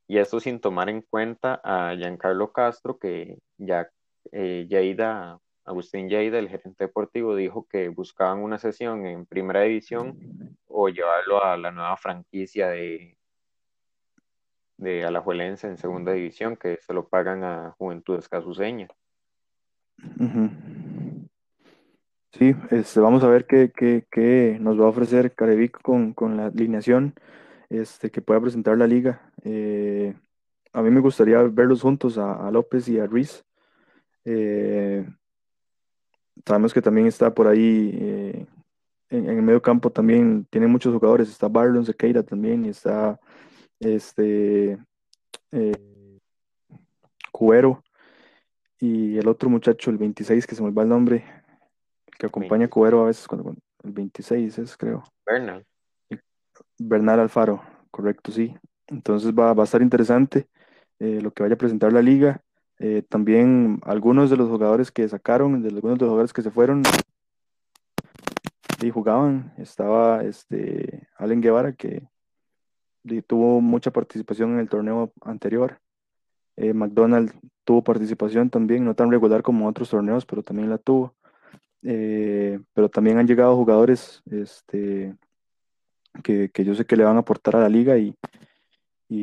y 0.07 0.19
esto 0.19 0.41
sin 0.41 0.61
tomar 0.61 0.89
en 0.89 1.03
cuenta 1.03 1.61
a 1.63 1.95
Giancarlo 1.95 2.53
Castro, 2.53 2.99
que 2.99 3.39
ya 3.59 3.91
eh, 4.33 4.67
Agustín 5.65 6.09
Yaida, 6.09 6.39
el 6.39 6.49
gerente 6.49 6.85
deportivo, 6.85 7.37
dijo 7.37 7.67
que 7.69 7.91
buscaban 7.91 8.39
una 8.39 8.59
sesión 8.59 9.05
en 9.05 9.27
primera 9.27 9.61
división 9.63 10.57
o 10.67 10.89
llevarlo 10.89 11.45
a 11.45 11.59
la 11.59 11.71
nueva 11.71 11.95
franquicia 11.99 12.69
de, 12.69 13.18
de 14.79 15.05
Alajuelense 15.05 15.67
en 15.67 15.77
segunda 15.77 16.13
división, 16.13 16.57
que 16.57 16.79
se 16.81 16.95
lo 16.95 17.07
pagan 17.07 17.45
a 17.45 17.75
Juventudes 17.77 18.29
Casuseña. 18.29 18.89
Sí, 22.33 22.55
este, 22.71 23.01
vamos 23.01 23.25
a 23.25 23.29
ver 23.29 23.47
qué, 23.47 23.71
qué, 23.75 24.07
qué, 24.11 24.57
nos 24.61 24.81
va 24.81 24.85
a 24.85 24.89
ofrecer 24.89 25.35
Carevic 25.35 25.83
con, 25.83 26.15
con 26.15 26.37
la 26.37 26.47
alineación 26.47 27.15
este, 27.69 28.11
que 28.11 28.23
pueda 28.23 28.41
presentar 28.41 28.79
la 28.79 28.87
liga. 28.87 29.33
Eh, 29.43 30.15
a 30.73 30.83
mí 30.83 30.91
me 30.91 31.01
gustaría 31.01 31.43
verlos 31.43 31.83
juntos 31.83 32.19
a, 32.19 32.51
López 32.51 32.89
y 32.89 32.99
a 32.99 33.07
Ruiz. 33.07 33.45
Eh, 34.25 35.07
sabemos 36.47 36.73
que 36.73 36.83
también 36.83 37.07
está 37.07 37.35
por 37.35 37.49
ahí 37.49 37.91
eh, 38.01 38.47
en, 39.11 39.29
el 39.29 39.43
medio 39.43 39.63
campo 39.63 39.91
también 39.91 40.47
tiene 40.51 40.67
muchos 40.67 40.95
jugadores. 40.95 41.29
Está 41.29 41.49
Barlon 41.49 41.85
Sequeira 41.85 42.23
también 42.23 42.65
y 42.65 42.69
está 42.69 43.19
este 43.81 44.79
Cuero 47.33 47.83
y 48.81 49.19
el 49.19 49.29
otro 49.29 49.51
muchacho, 49.51 49.91
el 49.91 49.99
26, 49.99 50.47
que 50.47 50.55
se 50.55 50.63
me 50.63 50.71
va 50.71 50.83
el 50.83 50.89
nombre, 50.89 51.25
que 52.19 52.27
acompaña 52.27 52.67
a 52.67 52.71
Cuero 52.71 53.03
a 53.03 53.07
veces, 53.07 53.27
cuando, 53.27 53.55
el 53.83 53.93
26 53.93 54.59
es, 54.59 54.77
creo. 54.77 55.05
Bernal. 55.27 55.65
Bernal 56.79 57.21
Alfaro, 57.21 57.63
correcto, 57.91 58.33
sí. 58.33 58.55
Entonces 58.87 59.33
va, 59.33 59.51
a 59.51 59.65
estar 59.65 59.83
interesante 59.83 60.49
eh, 60.99 61.21
lo 61.21 61.33
que 61.33 61.43
vaya 61.43 61.55
a 61.55 61.59
presentar 61.59 61.93
la 61.93 62.03
liga. 62.03 62.43
Eh, 62.79 63.03
también 63.09 63.81
algunos 63.85 64.31
de 64.31 64.37
los 64.37 64.49
jugadores 64.49 64.93
que 64.93 65.09
sacaron, 65.09 65.63
de 65.63 65.69
algunos 65.69 65.99
de 65.99 66.05
los 66.05 66.11
jugadores 66.11 66.33
que 66.33 66.43
se 66.43 66.51
fueron 66.51 66.83
y 68.81 68.91
jugaban, 68.91 69.53
estaba 69.59 70.23
este 70.23 71.09
Allen 71.17 71.41
Guevara 71.41 71.73
que 71.73 72.09
tuvo 73.27 73.61
mucha 73.61 73.91
participación 73.91 74.53
en 74.55 74.61
el 74.61 74.69
torneo 74.69 75.13
anterior. 75.23 75.81
Eh, 76.57 76.73
McDonald 76.73 77.33
tuvo 77.65 77.83
participación 77.83 78.51
también, 78.51 78.85
no 78.85 78.95
tan 78.95 79.11
regular 79.11 79.43
como 79.43 79.69
otros 79.69 79.91
torneos, 79.91 80.27
pero 80.27 80.43
también 80.43 80.71
la 80.71 80.79
tuvo. 80.79 81.15
Eh, 81.83 82.61
pero 82.75 82.89
también 82.89 83.19
han 83.19 83.27
llegado 83.27 83.57
jugadores 83.57 84.23
este, 84.31 85.15
que, 86.23 86.51
yo 86.65 86.75
sé 86.75 86.85
que 86.85 86.97
le 86.97 87.05
van 87.05 87.17
a 87.17 87.21
aportar 87.21 87.57
a 87.57 87.61
la 87.61 87.69
liga 87.69 87.97
y, 87.97 88.15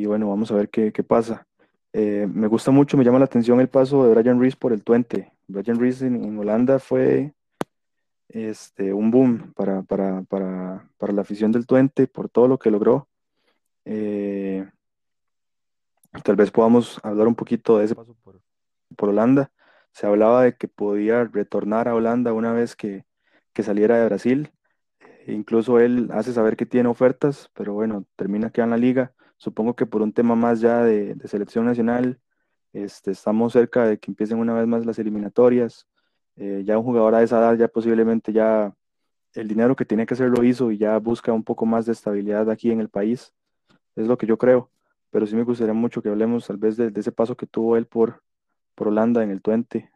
bueno, 0.06 0.28
vamos 0.28 0.50
a 0.50 0.54
ver 0.54 0.68
qué, 0.68 0.90
pasa. 1.02 1.46
Eh, 1.92 2.26
me 2.32 2.46
gusta 2.46 2.70
mucho, 2.70 2.96
me 2.96 3.04
llama 3.04 3.18
la 3.18 3.26
atención 3.26 3.60
el 3.60 3.68
paso 3.68 4.06
de 4.06 4.14
Brian 4.14 4.40
Reese 4.40 4.56
por 4.56 4.72
el 4.72 4.82
Twente. 4.82 5.32
Brian 5.48 5.78
Reese 5.78 6.06
en, 6.06 6.38
Holanda 6.38 6.78
fue 6.78 7.32
este, 8.28 8.92
un 8.92 9.10
boom 9.10 9.52
para, 9.54 9.84
la 11.12 11.20
afición 11.20 11.52
del 11.52 11.66
Twente 11.66 12.06
por 12.06 12.28
todo 12.28 12.48
lo 12.48 12.58
que 12.58 12.70
logró. 12.70 13.08
Eh, 13.86 14.68
tal 16.22 16.36
vez 16.36 16.50
podamos 16.50 17.00
hablar 17.02 17.26
un 17.26 17.34
poquito 17.34 17.78
de 17.78 17.86
ese 17.86 17.94
paso 17.94 18.14
por, 18.22 18.42
por 18.94 19.08
Holanda 19.08 19.50
se 19.96 20.06
hablaba 20.06 20.42
de 20.42 20.54
que 20.54 20.68
podía 20.68 21.24
retornar 21.24 21.88
a 21.88 21.94
Holanda 21.94 22.34
una 22.34 22.52
vez 22.52 22.76
que, 22.76 23.06
saliera 23.64 23.96
de 23.96 24.04
Brasil. 24.04 24.52
E 25.26 25.32
incluso 25.32 25.80
él 25.80 26.10
hace 26.12 26.34
saber 26.34 26.54
que 26.54 26.66
tiene 26.66 26.90
ofertas, 26.90 27.50
pero 27.54 27.72
bueno, 27.72 28.04
termina 28.14 28.50
quedando 28.50 28.74
en 28.74 28.80
la 28.82 28.86
liga. 28.86 29.14
Supongo 29.38 29.74
que 29.74 29.86
por 29.86 30.02
un 30.02 30.12
tema 30.12 30.34
más 30.36 30.60
ya 30.60 30.84
de, 30.84 31.16
selección 31.24 31.64
nacional, 31.64 32.20
este, 32.74 33.12
estamos 33.12 33.54
cerca 33.54 33.86
de 33.86 33.98
que 33.98 34.10
empiecen 34.10 34.38
una 34.38 34.52
vez 34.52 34.66
más 34.66 34.84
las 34.84 34.98
eliminatorias. 34.98 35.88
Eh, 36.36 36.62
ya 36.66 36.76
un 36.76 36.84
jugador 36.84 37.14
a 37.14 37.22
esa 37.22 37.38
edad 37.38 37.56
ya 37.56 37.68
posiblemente 37.68 38.34
ya 38.34 38.74
el 39.32 39.48
dinero 39.48 39.76
que 39.76 39.86
tiene 39.86 40.04
que 40.04 40.12
hacer 40.12 40.28
lo 40.28 40.44
hizo 40.44 40.70
y 40.70 40.76
ya 40.76 40.98
busca 40.98 41.32
un 41.32 41.42
poco 41.42 41.64
más 41.64 41.86
de 41.86 41.92
estabilidad 41.92 42.50
aquí 42.50 42.70
en 42.70 42.80
el 42.80 42.90
país. 42.90 43.32
Es 43.96 44.06
lo 44.06 44.16
que 44.16 44.26
yo 44.26 44.38
creo. 44.38 44.70
Pero 45.10 45.26
sí 45.26 45.34
me 45.34 45.44
gustaría 45.44 45.74
mucho 45.74 46.02
que 46.02 46.08
hablemos 46.08 46.46
tal 46.46 46.58
vez 46.58 46.76
de 46.76 46.92
ese 46.94 47.12
paso 47.12 47.36
que 47.36 47.46
tuvo 47.46 47.76
él 47.76 47.86
por, 47.86 48.22
por 48.74 48.88
Holanda 48.88 49.24
en 49.24 49.30
el 49.30 49.42
Twente. 49.42 49.90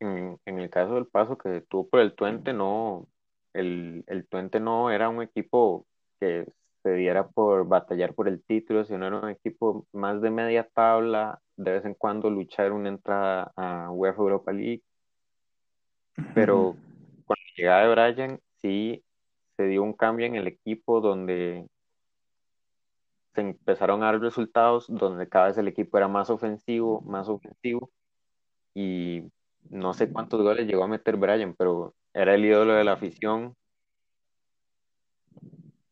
En, 0.00 0.38
el 0.44 0.70
caso 0.70 0.94
del 0.94 1.06
paso 1.06 1.36
que 1.36 1.62
tuvo 1.62 1.88
por 1.88 2.00
el 2.00 2.14
Twente, 2.14 2.52
no, 2.52 3.08
el, 3.52 4.04
el 4.06 4.26
Twente 4.28 4.60
no 4.60 4.90
era 4.90 5.08
un 5.08 5.22
equipo 5.22 5.86
que 6.20 6.46
se 6.82 6.92
diera 6.92 7.26
por 7.26 7.66
batallar 7.66 8.14
por 8.14 8.28
el 8.28 8.42
título, 8.44 8.84
sino 8.84 9.06
era 9.06 9.18
un 9.18 9.28
equipo 9.30 9.86
más 9.92 10.20
de 10.20 10.30
media 10.30 10.68
tabla, 10.72 11.40
de 11.56 11.72
vez 11.72 11.84
en 11.84 11.94
cuando 11.94 12.30
luchar 12.30 12.70
una 12.72 12.90
entrada 12.90 13.52
a 13.56 13.90
UEFA 13.90 14.22
Europa 14.22 14.52
League. 14.52 14.82
Pero 16.34 16.76
con 17.26 17.36
la 17.36 17.52
llegada 17.56 17.82
de 17.82 18.12
Brian, 18.12 18.40
sí 18.60 19.02
se 19.56 19.64
dio 19.64 19.82
un 19.82 19.92
cambio 19.92 20.26
en 20.26 20.36
el 20.36 20.46
equipo 20.46 21.00
donde 21.00 21.66
se 23.38 23.42
empezaron 23.42 24.02
a 24.02 24.06
dar 24.06 24.20
resultados 24.20 24.86
donde 24.88 25.28
cada 25.28 25.46
vez 25.46 25.58
el 25.58 25.68
equipo 25.68 25.96
era 25.96 26.08
más 26.08 26.28
ofensivo, 26.28 27.02
más 27.02 27.28
ofensivo, 27.28 27.88
y 28.74 29.22
no 29.70 29.94
sé 29.94 30.10
cuántos 30.10 30.42
goles 30.42 30.66
llegó 30.66 30.82
a 30.82 30.88
meter 30.88 31.16
Brian, 31.16 31.54
pero 31.56 31.94
era 32.12 32.34
el 32.34 32.44
ídolo 32.44 32.72
de 32.72 32.82
la 32.82 32.94
afición 32.94 33.54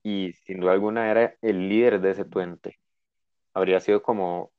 y 0.03 0.33
sin 0.33 0.59
duda 0.59 0.73
alguna 0.73 1.09
era 1.09 1.37
el 1.41 1.69
líder 1.69 2.01
de 2.01 2.11
ese 2.11 2.25
tuente. 2.25 2.81
Habría 3.55 3.79
sido 3.79 4.03
como 4.03 4.51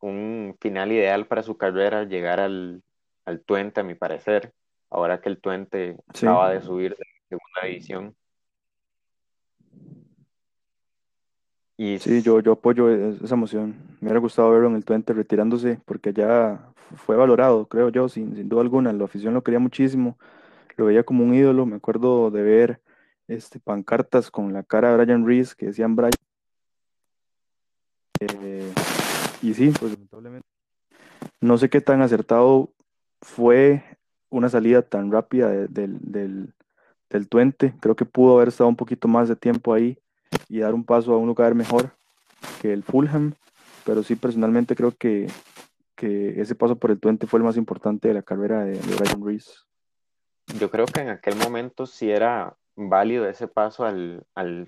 un 0.00 0.56
final 0.60 0.92
ideal 0.92 1.26
para 1.26 1.42
su 1.42 1.56
carrera 1.56 2.04
llegar 2.04 2.38
al, 2.38 2.84
al 3.24 3.40
tuente, 3.40 3.80
a 3.80 3.84
mi 3.84 3.96
parecer, 3.96 4.52
ahora 4.90 5.20
que 5.20 5.28
el 5.28 5.40
tuente 5.40 5.96
acaba 6.06 6.52
de 6.52 6.62
subir 6.62 6.96
de 6.96 7.04
segunda 7.28 7.62
división. 7.64 8.16
Sí, 12.00 12.22
yo, 12.22 12.40
yo 12.40 12.52
apoyo 12.52 12.90
e, 12.90 13.16
esa 13.22 13.34
emoción. 13.34 13.76
Me 14.00 14.08
hubiera 14.08 14.18
gustado 14.18 14.50
verlo 14.50 14.68
en 14.68 14.74
el 14.74 14.84
Twente 14.84 15.12
retirándose 15.12 15.80
porque 15.84 16.12
ya 16.12 16.72
fue 16.96 17.16
valorado, 17.16 17.66
creo 17.66 17.88
yo, 17.90 18.08
sin, 18.08 18.48
duda 18.48 18.62
alguna. 18.62 18.92
La 18.92 19.04
afición 19.04 19.34
lo 19.34 19.42
quería 19.44 19.60
muchísimo, 19.60 20.18
lo 20.76 20.86
veía 20.86 21.04
como 21.04 21.24
un 21.24 21.34
ídolo. 21.34 21.66
Me 21.66 21.76
acuerdo 21.76 22.32
de 22.32 22.42
ver 22.42 22.82
este, 23.28 23.60
pancartas 23.60 24.30
con 24.30 24.52
la 24.52 24.64
cara 24.64 24.90
de 24.90 25.04
Brian 25.04 25.24
Reese 25.24 25.54
que 25.56 25.66
decían 25.66 25.94
Brian. 25.94 26.10
Eh, 28.20 28.72
y 29.42 29.54
sí, 29.54 29.72
pues 29.78 29.92
lamentablemente. 29.92 30.48
No 31.40 31.58
sé 31.58 31.70
qué 31.70 31.80
tan 31.80 32.02
acertado 32.02 32.72
fue 33.22 33.84
una 34.30 34.48
salida 34.48 34.82
tan 34.82 35.12
rápida 35.12 35.48
del, 35.48 35.72
del, 35.72 36.54
del. 37.08 37.74
Creo 37.80 37.94
que 37.94 38.04
pudo 38.04 38.36
haber 38.36 38.48
estado 38.48 38.68
un 38.68 38.76
poquito 38.76 39.06
más 39.06 39.28
de 39.28 39.36
tiempo 39.36 39.72
ahí 39.72 39.96
y 40.48 40.60
dar 40.60 40.74
un 40.74 40.84
paso 40.84 41.12
a 41.12 41.18
un 41.18 41.26
lugar 41.26 41.54
mejor 41.54 41.92
que 42.60 42.72
el 42.72 42.82
Fulham, 42.82 43.34
pero 43.84 44.02
sí 44.02 44.16
personalmente 44.16 44.74
creo 44.74 44.92
que, 44.92 45.28
ese 46.00 46.54
paso 46.54 46.76
por 46.76 46.92
el 46.92 47.00
Twente 47.00 47.26
fue 47.26 47.38
el 47.38 47.44
más 47.44 47.56
importante 47.56 48.08
de 48.08 48.14
la 48.14 48.22
carrera 48.22 48.64
de, 48.64 48.78
Brian 48.78 49.24
Reese. 49.24 49.52
Yo 50.58 50.70
creo 50.70 50.86
que 50.86 51.00
en 51.00 51.08
aquel 51.08 51.34
momento 51.36 51.86
sí 51.86 52.08
era 52.08 52.56
válido 52.76 53.28
ese 53.28 53.48
paso 53.48 53.84
al, 53.84 54.24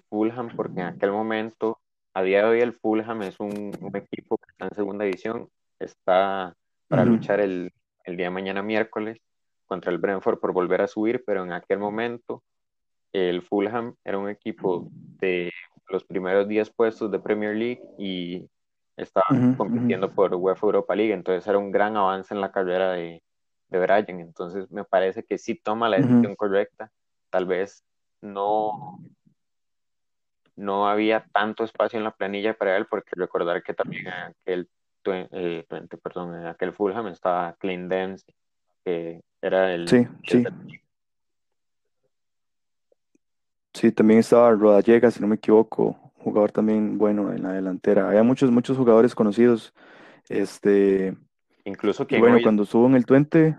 Fulham, 0.09 0.49
porque 0.57 0.81
en 0.81 0.87
aquel 0.87 1.12
momento, 1.12 1.79
a 2.14 2.23
día 2.23 2.38
de 2.38 2.45
hoy, 2.45 2.61
el 2.61 2.73
Fulham 2.73 3.23
es 3.23 3.38
un, 3.38 3.73
equipo 3.95 4.38
que 4.38 4.50
está 4.50 4.64
en 4.67 4.75
segunda 4.75 5.05
división, 5.05 5.49
está 5.79 6.57
para 6.88 7.05
luchar 7.05 7.40
el, 7.40 7.73
el, 8.05 8.17
día 8.17 8.26
de 8.26 8.31
mañana 8.31 8.62
miércoles 8.62 9.19
contra 9.67 9.93
el 9.93 9.99
Brentford 9.99 10.40
por 10.40 10.52
volver 10.52 10.83
a 10.83 10.88
subir, 10.88 11.23
pero 11.25 11.45
en 11.45 11.52
aquel 11.52 11.79
momento 11.79 12.43
el 13.12 13.43
Fulham 13.43 13.95
era 14.05 14.19
un 14.19 14.29
equipo 14.29 14.88
de 15.19 15.50
los 15.88 16.05
primeros 16.05 16.47
10 16.49 16.71
puestos 16.71 17.11
de 17.11 17.19
Premier 17.19 17.55
League 17.57 17.83
y 17.99 18.49
estaban 18.97 19.37
Ujú, 19.37 19.47
ujú, 19.47 19.57
compitiendo 19.57 20.11
por 20.11 20.35
UEFA 20.35 20.67
Europa 20.67 20.95
League, 20.95 21.12
entonces 21.12 21.47
era 21.47 21.59
un 21.59 21.71
gran 21.71 21.97
avance 21.97 22.35
en 22.35 22.40
la 22.40 22.52
carrera 22.52 22.93
de, 22.93 23.23
de 23.69 23.79
Brian, 23.79 24.21
entonces 24.21 24.71
me 24.71 24.85
parece 24.85 25.25
que 25.25 25.38
sí 25.38 25.55
toma 25.55 25.88
la 25.88 25.97
decisión 25.99 26.37
correcta, 26.37 26.90
tal 27.31 27.47
vez 27.47 27.85
no, 28.21 28.99
no 30.57 30.88
había 30.88 31.26
tanto 31.33 31.64
espacio 31.64 31.99
en 31.99 32.05
la 32.05 32.11
planilla 32.14 32.55
para 32.55 32.76
él, 32.76 32.87
porque 32.87 33.11
recordar 33.14 33.62
que 33.62 33.75
también 33.75 34.09
aquel, 34.09 34.69
eh, 35.07 35.64
perdón, 36.02 36.35
en 36.35 36.47
aquel 36.47 36.73
Fulham 36.73 37.09
estaba 37.09 37.55
Clint 37.55 37.90
Dempsey, 37.90 38.35
que 38.85 39.21
era 39.40 39.75
el, 39.75 39.88
Sí, 39.88 40.07
sí, 40.26 40.45
sí, 43.80 43.92
también 43.92 44.20
estaba 44.20 44.50
Rodallega, 44.52 45.10
si 45.10 45.20
no 45.20 45.26
me 45.26 45.37
equivoco, 45.37 45.96
un 46.16 46.22
jugador 46.25 46.52
también 46.52 46.99
bueno 46.99 47.32
en 47.32 47.42
la 47.42 47.52
delantera. 47.52 48.08
Había 48.08 48.22
muchos, 48.22 48.50
muchos 48.50 48.76
jugadores 48.76 49.14
conocidos. 49.14 49.72
Este, 50.28 51.16
incluso 51.64 52.02
y 52.04 52.06
quien 52.06 52.20
bueno, 52.20 52.37
hoy 52.37 52.42
cuando 52.42 52.64
estuvo 52.64 52.87
en 52.87 52.94
el 52.94 53.06
Twente, 53.06 53.56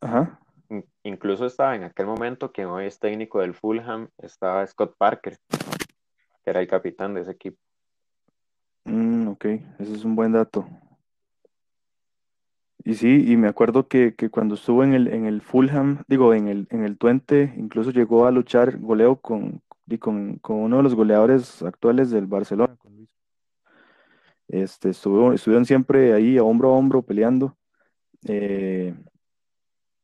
ajá, 0.00 0.40
In- 0.70 0.86
Incluso 1.02 1.46
estaba 1.46 1.76
en 1.76 1.84
aquel 1.84 2.06
momento 2.06 2.50
que 2.50 2.64
hoy 2.64 2.86
es 2.86 2.98
técnico 2.98 3.40
del 3.40 3.54
Fulham, 3.54 4.08
estaba 4.18 4.66
Scott 4.66 4.94
Parker, 4.98 5.36
que 5.48 6.50
era 6.50 6.60
el 6.60 6.66
capitán 6.66 7.14
de 7.14 7.20
ese 7.22 7.32
equipo. 7.32 7.58
mm, 8.84 9.28
ok, 9.28 9.44
ese 9.78 9.94
es 9.94 10.04
un 10.04 10.16
buen 10.16 10.32
dato. 10.32 10.66
Y 12.88 12.94
sí, 12.94 13.30
y 13.30 13.36
me 13.36 13.48
acuerdo 13.48 13.86
que, 13.86 14.14
que 14.14 14.30
cuando 14.30 14.54
estuvo 14.54 14.82
en 14.82 14.94
el, 14.94 15.08
en 15.08 15.26
el 15.26 15.42
Fulham, 15.42 16.02
digo, 16.08 16.32
en 16.34 16.48
el, 16.48 16.66
en 16.70 16.84
el 16.84 16.96
Twente, 16.96 17.52
incluso 17.58 17.90
llegó 17.90 18.26
a 18.26 18.30
luchar 18.30 18.78
goleo 18.78 19.20
con, 19.20 19.60
con, 20.00 20.38
con 20.38 20.56
uno 20.56 20.78
de 20.78 20.82
los 20.84 20.94
goleadores 20.94 21.62
actuales 21.62 22.10
del 22.10 22.26
Barcelona. 22.26 22.76
con 22.76 22.96
Luis. 22.96 23.08
Este, 24.48 24.90
estuvo, 24.90 25.32
estuvieron 25.32 25.66
siempre 25.66 26.14
ahí 26.14 26.38
a 26.38 26.42
hombro 26.44 26.70
a 26.70 26.72
hombro 26.78 27.02
peleando. 27.02 27.56
eh, 28.28 28.94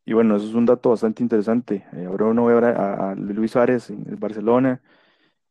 y 0.07 0.13
bueno, 0.13 0.37
eso 0.37 0.47
es 0.49 0.55
un 0.55 0.67
dato 0.67 0.91
bastante 0.91 1.23
interesante. 1.23 1.87
Eh, 1.95 2.05
ahora 2.07 2.27
uno 2.27 2.47
ve 2.47 2.55
a, 2.69 3.11
a 3.13 3.15
Luis 3.15 3.53
Suárez 3.53 3.91
en 3.91 4.07
el 4.09 4.17
Barcelona 4.17 4.83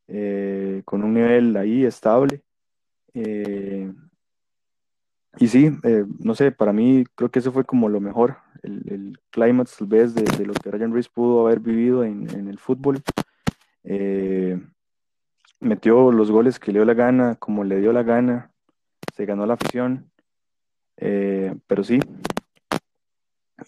eh, 0.08 0.82
con 0.84 1.04
un 1.04 1.14
nivel 1.14 1.56
ahí 1.56 1.84
estable. 1.84 2.42
Y 5.38 5.48
sí, 5.48 5.70
eh, 5.82 6.04
no 6.20 6.34
sé, 6.34 6.52
para 6.52 6.72
mí 6.72 7.04
creo 7.14 7.30
que 7.30 7.40
eso 7.40 7.52
fue 7.52 7.64
como 7.64 7.88
lo 7.88 8.00
mejor, 8.00 8.36
el, 8.62 8.82
el 8.88 9.20
clímax 9.30 9.76
tal 9.78 9.88
vez 9.88 10.14
de, 10.14 10.22
de 10.22 10.46
lo 10.46 10.54
que 10.54 10.70
Ryan 10.70 10.92
Reese 10.92 11.10
pudo 11.12 11.46
haber 11.46 11.60
vivido 11.60 12.04
en, 12.04 12.30
en 12.30 12.48
el 12.48 12.58
fútbol. 12.58 13.02
Eh, 13.82 14.60
metió 15.60 16.12
los 16.12 16.30
goles 16.30 16.58
que 16.58 16.72
le 16.72 16.78
dio 16.78 16.84
la 16.84 16.94
gana, 16.94 17.34
como 17.36 17.64
le 17.64 17.80
dio 17.80 17.92
la 17.92 18.02
gana, 18.02 18.50
se 19.14 19.26
ganó 19.26 19.44
la 19.46 19.54
afición, 19.54 20.10
eh, 20.96 21.54
pero 21.66 21.82
sí, 21.84 22.00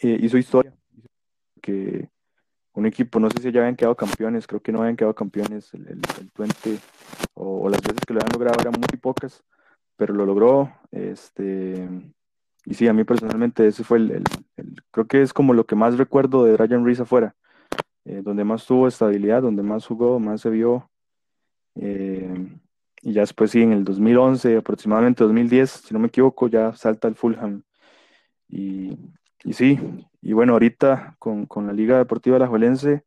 eh, 0.02 0.18
hizo 0.20 0.38
historia, 0.38 0.72
que 1.60 2.08
un 2.74 2.86
equipo, 2.86 3.18
no 3.18 3.30
sé 3.30 3.40
si 3.40 3.50
ya 3.50 3.60
habían 3.60 3.76
quedado 3.76 3.96
campeones, 3.96 4.46
creo 4.46 4.60
que 4.60 4.72
no 4.72 4.80
habían 4.80 4.96
quedado 4.96 5.14
campeones, 5.14 5.72
el, 5.74 5.86
el, 5.88 6.00
el 6.20 6.80
o, 7.34 7.64
o 7.64 7.68
las 7.68 7.80
veces 7.80 8.00
que 8.06 8.14
lo 8.14 8.20
habían 8.20 8.32
logrado 8.32 8.60
eran 8.60 8.74
muy 8.78 8.98
pocas, 9.00 9.42
pero 9.96 10.14
lo 10.14 10.26
logró, 10.26 10.72
este... 10.92 11.88
Y 12.66 12.74
sí, 12.74 12.88
a 12.88 12.92
mí 12.92 13.04
personalmente 13.04 13.66
ese 13.66 13.84
fue 13.84 13.98
el, 13.98 14.10
el- 14.12 14.24
el- 14.56 14.76
creo 14.90 15.06
que 15.06 15.22
es 15.22 15.32
como 15.32 15.54
lo 15.54 15.66
que 15.66 15.76
más 15.76 15.98
recuerdo 15.98 16.44
de 16.44 16.56
Ryan 16.56 16.84
Reese 16.84 17.02
afuera, 17.02 17.36
eh, 18.06 18.22
donde 18.24 18.44
más 18.44 18.66
tuvo 18.66 18.88
estabilidad, 18.88 19.42
donde 19.42 19.62
más 19.62 19.86
jugó, 19.86 20.20
más 20.20 20.42
se 20.42 20.50
vio. 20.50 20.90
eh, 21.76 22.34
y 23.02 23.12
ya 23.12 23.22
después 23.22 23.50
sí, 23.52 23.62
en 23.62 23.72
el 23.72 23.84
2011, 23.84 24.56
aproximadamente 24.56 25.24
2010, 25.24 25.70
si 25.70 25.94
no 25.94 26.00
me 26.00 26.08
equivoco, 26.08 26.48
ya 26.48 26.72
salta 26.74 27.08
al 27.08 27.14
Fulham. 27.16 27.62
Y, 28.48 28.96
y 29.44 29.52
sí, 29.54 29.78
y 30.22 30.32
bueno, 30.34 30.54
ahorita 30.54 31.16
con, 31.18 31.46
con 31.46 31.66
la 31.66 31.72
Liga 31.72 31.98
Deportiva 31.98 32.36
Alajuelense, 32.36 33.04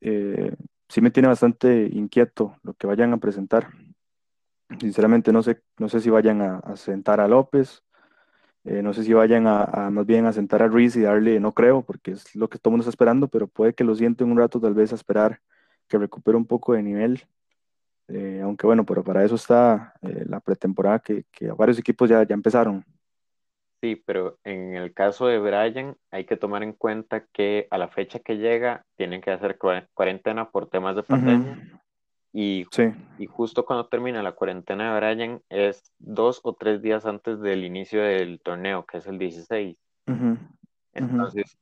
eh, 0.00 0.54
sí 0.88 1.00
me 1.00 1.10
tiene 1.10 1.28
bastante 1.28 1.88
inquieto 1.92 2.56
lo 2.62 2.74
que 2.74 2.86
vayan 2.86 3.12
a 3.12 3.18
presentar. 3.18 3.68
Sinceramente 4.80 5.32
no 5.32 5.42
sé, 5.42 5.62
no 5.78 5.88
sé 5.88 6.00
si 6.00 6.10
vayan 6.10 6.42
a, 6.42 6.58
a 6.58 6.76
sentar 6.76 7.20
a 7.20 7.28
López 7.28 7.82
Eh, 8.64 8.82
no 8.82 8.92
sé 8.94 9.04
si 9.04 9.14
vayan 9.14 9.46
a, 9.46 9.64
a 9.64 9.90
más 9.90 10.06
bien 10.06 10.26
a 10.26 10.32
sentar 10.32 10.62
a 10.62 10.68
Reese 10.68 11.00
y 11.00 11.02
darle, 11.02 11.40
no 11.40 11.52
creo, 11.54 11.82
porque 11.82 12.12
es 12.12 12.34
lo 12.36 12.48
que 12.48 12.58
todo 12.58 12.70
el 12.70 12.72
mundo 12.72 12.82
está 12.82 12.90
esperando, 12.90 13.28
pero 13.28 13.46
puede 13.48 13.74
que 13.74 13.84
lo 13.84 13.94
sienten 13.94 14.30
un 14.30 14.38
rato, 14.38 14.60
tal 14.60 14.74
vez 14.74 14.92
a 14.92 14.96
esperar 14.96 15.40
que 15.88 15.98
recupere 15.98 16.36
un 16.36 16.46
poco 16.46 16.74
de 16.74 16.82
nivel. 16.82 17.22
Eh, 18.08 18.40
aunque 18.42 18.66
bueno, 18.66 18.84
pero 18.84 19.04
para 19.04 19.24
eso 19.24 19.36
está 19.36 19.94
eh, 20.02 20.24
la 20.28 20.40
pretemporada 20.40 20.98
que, 21.00 21.24
que 21.32 21.50
varios 21.52 21.78
equipos 21.78 22.08
ya, 22.10 22.22
ya 22.24 22.34
empezaron. 22.34 22.84
Sí, 23.80 23.96
pero 24.06 24.38
en 24.44 24.74
el 24.74 24.92
caso 24.94 25.26
de 25.26 25.38
Brian 25.38 25.96
hay 26.10 26.24
que 26.24 26.36
tomar 26.36 26.62
en 26.62 26.72
cuenta 26.72 27.26
que 27.32 27.68
a 27.70 27.78
la 27.78 27.88
fecha 27.88 28.18
que 28.18 28.36
llega 28.36 28.84
tienen 28.96 29.20
que 29.20 29.30
hacer 29.30 29.58
cua- 29.58 29.86
cuarentena 29.94 30.50
por 30.50 30.68
temas 30.68 30.96
de 30.96 31.02
pandemia 31.02 31.56
y, 32.38 32.66
Sí. 32.70 32.92
y 33.16 33.24
justo 33.24 33.64
cuando 33.64 33.86
termina 33.86 34.22
la 34.22 34.32
cuarentena 34.32 34.92
de 34.92 35.00
Brian 35.00 35.42
es 35.48 35.90
dos 35.98 36.40
o 36.42 36.52
tres 36.52 36.82
días 36.82 37.06
antes 37.06 37.40
del 37.40 37.64
inicio 37.64 38.02
del 38.02 38.40
torneo, 38.40 38.84
que 38.84 38.98
es 38.98 39.06
el 39.06 39.18
16. 39.18 39.78
ujú, 40.06 40.32
ujú, 40.32 40.38
Entonces, 40.92 41.56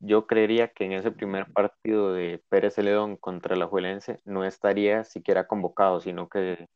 yo 0.00 0.26
creería 0.26 0.68
que 0.68 0.86
en 0.86 0.92
ese 0.92 1.10
primer 1.10 1.52
partido 1.52 2.14
de 2.14 2.42
Pérez 2.48 2.76
Celedón 2.76 3.18
contra 3.18 3.54
la 3.54 3.66
Juelense 3.66 4.18
no 4.24 4.44
estaría 4.44 5.04
siquiera 5.04 5.46
convocado, 5.46 6.00
sino 6.00 6.30
que 6.30 6.68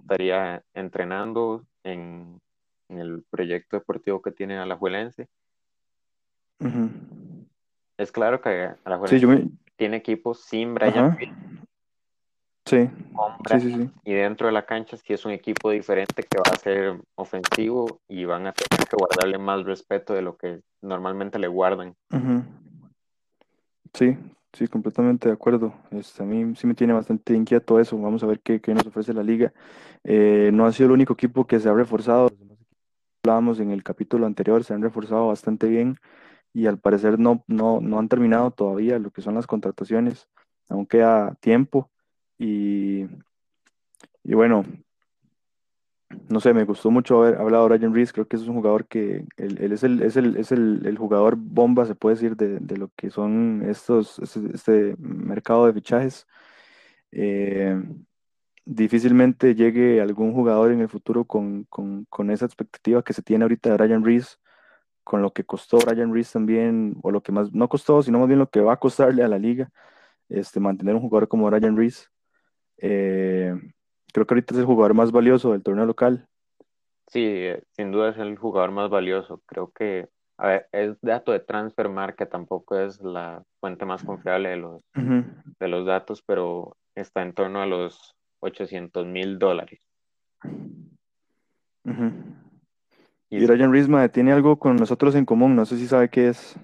estaría 0.00 0.62
entrenando 0.72 1.66
en, 1.84 2.40
en 2.88 2.98
el 2.98 3.24
proyecto 3.28 3.76
deportivo 3.76 4.22
que 4.22 4.30
tiene 4.30 4.56
Alajuelense. 4.56 5.28
Es 7.98 8.10
claro 8.10 8.40
que 8.40 8.70
Alajuelense 8.84 9.26
me... 9.26 9.50
tiene 9.76 9.98
equipos 9.98 10.44
sin 10.44 10.72
Brian 10.72 11.14
Sí, 12.68 12.86
con 13.14 13.60
sí, 13.60 13.72
sí, 13.72 13.90
y 14.04 14.12
dentro 14.12 14.46
de 14.46 14.52
la 14.52 14.66
cancha 14.66 14.98
sí 14.98 15.14
es 15.14 15.24
un 15.24 15.32
equipo 15.32 15.70
diferente 15.70 16.22
que 16.22 16.36
va 16.36 16.52
a 16.52 16.58
ser 16.58 17.00
ofensivo 17.14 18.02
y 18.06 18.26
van 18.26 18.46
a 18.46 18.52
tener 18.52 18.86
que 18.86 18.94
guardarle 18.94 19.38
más 19.38 19.64
respeto 19.64 20.12
de 20.12 20.20
lo 20.20 20.36
que 20.36 20.60
normalmente 20.82 21.38
le 21.38 21.48
guardan. 21.48 21.96
Sí, 23.94 24.18
sí, 24.52 24.68
completamente 24.68 25.28
de 25.28 25.34
acuerdo. 25.34 25.72
Este, 25.92 26.22
a 26.22 26.26
mí 26.26 26.54
sí 26.56 26.66
me 26.66 26.74
tiene 26.74 26.92
bastante 26.92 27.32
inquieto 27.32 27.80
eso. 27.80 27.96
Vamos 27.96 28.22
a 28.22 28.26
ver 28.26 28.40
qué, 28.40 28.60
qué 28.60 28.74
nos 28.74 28.86
ofrece 28.86 29.14
la 29.14 29.22
liga. 29.22 29.50
Eh, 30.04 30.50
no 30.52 30.66
ha 30.66 30.72
sido 30.72 30.88
el 30.88 30.92
único 30.92 31.14
equipo 31.14 31.46
que 31.46 31.60
se 31.60 31.70
ha 31.70 31.72
reforzado. 31.72 32.30
Hablábamos 33.24 33.60
en 33.60 33.70
el 33.70 33.82
capítulo 33.82 34.26
anterior, 34.26 34.62
se 34.62 34.74
han 34.74 34.82
reforzado 34.82 35.28
bastante 35.28 35.68
bien 35.68 35.96
y 36.52 36.66
al 36.66 36.78
parecer 36.78 37.18
no, 37.18 37.44
no, 37.46 37.80
no 37.80 37.98
han 37.98 38.10
terminado 38.10 38.50
todavía 38.50 38.98
lo 38.98 39.10
que 39.10 39.22
son 39.22 39.36
las 39.36 39.46
contrataciones. 39.46 40.28
Aún 40.68 40.84
queda 40.84 41.34
tiempo 41.40 41.90
y, 42.38 43.06
y 44.24 44.34
bueno, 44.34 44.64
no 46.28 46.40
sé, 46.40 46.54
me 46.54 46.64
gustó 46.64 46.90
mucho 46.90 47.22
haber 47.22 47.40
hablado 47.40 47.68
de 47.68 47.76
Ryan 47.76 47.94
Reese. 47.94 48.12
Creo 48.12 48.26
que 48.28 48.36
es 48.36 48.42
un 48.42 48.54
jugador 48.54 48.86
que 48.86 49.26
él, 49.36 49.58
él 49.60 49.72
es 49.72 49.82
el, 49.82 50.02
es 50.02 50.16
el, 50.16 50.36
es 50.36 50.52
el, 50.52 50.82
el 50.86 50.98
jugador 50.98 51.36
bomba, 51.36 51.84
se 51.86 51.94
puede 51.94 52.16
decir, 52.16 52.36
de, 52.36 52.58
de 52.60 52.76
lo 52.76 52.90
que 52.96 53.10
son 53.10 53.62
estos, 53.68 54.18
este, 54.18 54.40
este 54.54 54.96
mercado 54.98 55.66
de 55.66 55.72
fichajes. 55.72 56.26
Eh, 57.12 57.82
difícilmente 58.64 59.54
llegue 59.54 60.00
algún 60.00 60.32
jugador 60.32 60.72
en 60.72 60.80
el 60.80 60.88
futuro 60.88 61.24
con, 61.24 61.64
con, 61.64 62.04
con 62.06 62.30
esa 62.30 62.44
expectativa 62.44 63.02
que 63.02 63.14
se 63.14 63.22
tiene 63.22 63.44
ahorita 63.44 63.70
de 63.70 63.76
Ryan 63.78 64.04
Reese, 64.04 64.36
con 65.04 65.22
lo 65.22 65.32
que 65.32 65.44
costó 65.44 65.78
Ryan 65.78 66.12
Reese 66.12 66.34
también, 66.34 66.96
o 67.02 67.10
lo 67.10 67.22
que 67.22 67.32
más 67.32 67.52
no 67.52 67.68
costó, 67.68 68.02
sino 68.02 68.18
más 68.18 68.28
bien 68.28 68.38
lo 68.38 68.50
que 68.50 68.60
va 68.60 68.74
a 68.74 68.78
costarle 68.78 69.22
a 69.22 69.28
la 69.28 69.38
liga, 69.38 69.70
este, 70.28 70.60
mantener 70.60 70.94
un 70.94 71.00
jugador 71.00 71.28
como 71.28 71.50
Ryan 71.50 71.76
Reese. 71.76 72.08
Eh, 72.78 73.54
creo 74.12 74.26
que 74.26 74.34
ahorita 74.34 74.54
es 74.54 74.60
el 74.60 74.66
jugador 74.66 74.94
más 74.94 75.12
valioso 75.12 75.52
del 75.52 75.62
torneo 75.62 75.86
local. 75.86 76.26
Sí, 77.08 77.24
eh, 77.24 77.62
sin 77.72 77.92
duda 77.92 78.10
es 78.10 78.18
el 78.18 78.36
jugador 78.36 78.70
más 78.70 78.90
valioso. 78.90 79.42
Creo 79.46 79.70
que 79.70 80.08
a 80.38 80.46
ver, 80.46 80.68
es 80.70 80.96
dato 81.02 81.32
de 81.32 81.40
Transfermarkt, 81.40 82.16
que 82.16 82.26
tampoco 82.26 82.78
es 82.78 83.00
la 83.02 83.42
fuente 83.60 83.84
más 83.84 84.04
confiable 84.04 84.50
de 84.50 84.56
los, 84.56 84.82
de 84.94 85.68
los 85.68 85.84
datos, 85.84 86.22
pero 86.22 86.76
está 86.94 87.22
en 87.22 87.32
torno 87.32 87.60
a 87.60 87.66
los 87.66 88.14
800 88.38 89.04
mil 89.04 89.40
dólares. 89.40 89.80
Y 93.30 93.36
Y 93.36 93.46
Ryan 93.46 93.72
Reese 93.72 93.90
mae, 93.90 94.08
tiene 94.08 94.32
algo 94.32 94.60
con 94.60 94.76
nosotros 94.76 95.16
en 95.16 95.24
común, 95.24 95.56
no 95.56 95.66
sé 95.66 95.76
si 95.76 95.88
sabe 95.88 96.08
qué 96.08 96.28
es. 96.28 96.56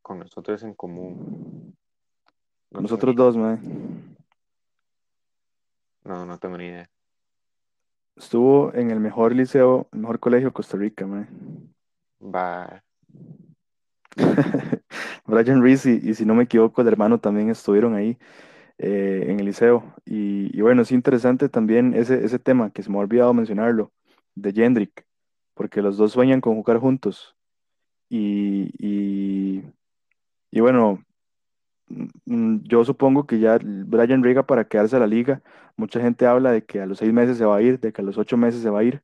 con 0.00 0.20
nosotros 0.20 0.62
en 0.62 0.72
común. 0.72 1.76
No 2.70 2.80
Nosotros 2.80 3.14
tengo 3.14 3.24
dos, 3.24 3.36
mae. 3.36 3.58
No, 6.08 6.26
no 6.26 6.38
tengo 6.38 6.58
ni 6.58 6.66
idea. 6.66 6.90
Estuvo 8.16 8.74
en 8.74 8.90
el 8.90 9.00
mejor 9.00 9.34
liceo, 9.34 9.88
el 9.92 10.00
mejor 10.00 10.20
colegio 10.20 10.48
de 10.48 10.52
Costa 10.52 10.76
Rica, 10.76 11.06
mae. 11.06 11.26
Va, 12.36 12.82
Brian 15.26 15.62
Reese 15.62 16.00
y, 16.02 16.10
y 16.10 16.14
si 16.14 16.24
no 16.26 16.34
me 16.34 16.44
equivoco, 16.44 16.82
el 16.82 16.88
hermano 16.88 17.20
también 17.20 17.50
estuvieron 17.50 17.94
ahí. 17.94 18.18
eh, 18.78 19.26
en 19.28 19.40
el 19.40 19.46
liceo. 19.46 19.94
Y, 20.06 20.56
y 20.58 20.62
bueno, 20.62 20.82
es 20.82 20.92
interesante 20.92 21.48
también 21.50 21.94
ese, 21.94 22.24
ese 22.24 22.38
tema 22.40 22.70
que 22.72 22.82
se 22.84 22.90
me 22.90 22.98
ha 22.98 23.02
olvidado 23.02 23.34
mencionarlo, 23.34 23.92
de 24.36 24.52
Jendrik, 24.54 25.06
porque 25.54 25.82
los 25.82 25.98
dos 25.98 26.12
sueñan 26.12 26.40
con 26.42 26.56
jugar 26.56 26.78
juntos. 26.80 27.36
Y, 28.10 28.70
y, 28.78 29.64
y 30.52 30.60
bueno, 30.60 31.04
yo 32.26 32.84
supongo 32.84 33.26
que 33.26 33.40
ya 33.40 33.58
Brian 33.62 34.22
Riga 34.22 34.44
para 34.44 34.68
quedarse 34.68 34.96
a 34.96 35.00
la 35.00 35.06
liga, 35.06 35.42
mucha 35.76 36.00
gente 36.00 36.26
habla 36.26 36.52
de 36.52 36.64
que 36.64 36.80
a 36.80 36.86
los 36.86 36.98
seis 36.98 37.12
meses 37.12 37.38
se 37.38 37.44
va 37.44 37.56
a 37.56 37.62
ir, 37.62 37.80
de 37.80 37.92
que 37.92 38.02
a 38.02 38.04
los 38.04 38.18
ocho 38.18 38.36
meses 38.36 38.62
se 38.62 38.70
va 38.70 38.80
a 38.80 38.84
ir. 38.84 39.02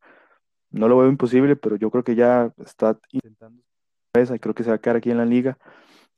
No 0.71 0.89
lo 0.89 0.99
veo 0.99 1.09
imposible, 1.09 1.57
pero 1.57 1.77
yo 1.77 1.91
creo 1.91 2.05
que 2.05 2.15
ya 2.15 2.53
está 2.59 2.99
intentando 3.13 3.63
y 4.15 4.39
creo 4.39 4.55
que 4.55 4.63
se 4.63 4.71
va 4.71 4.77
a 4.77 4.81
quedar 4.81 4.97
aquí 4.97 5.11
en 5.11 5.19
la 5.19 5.25
liga. 5.25 5.59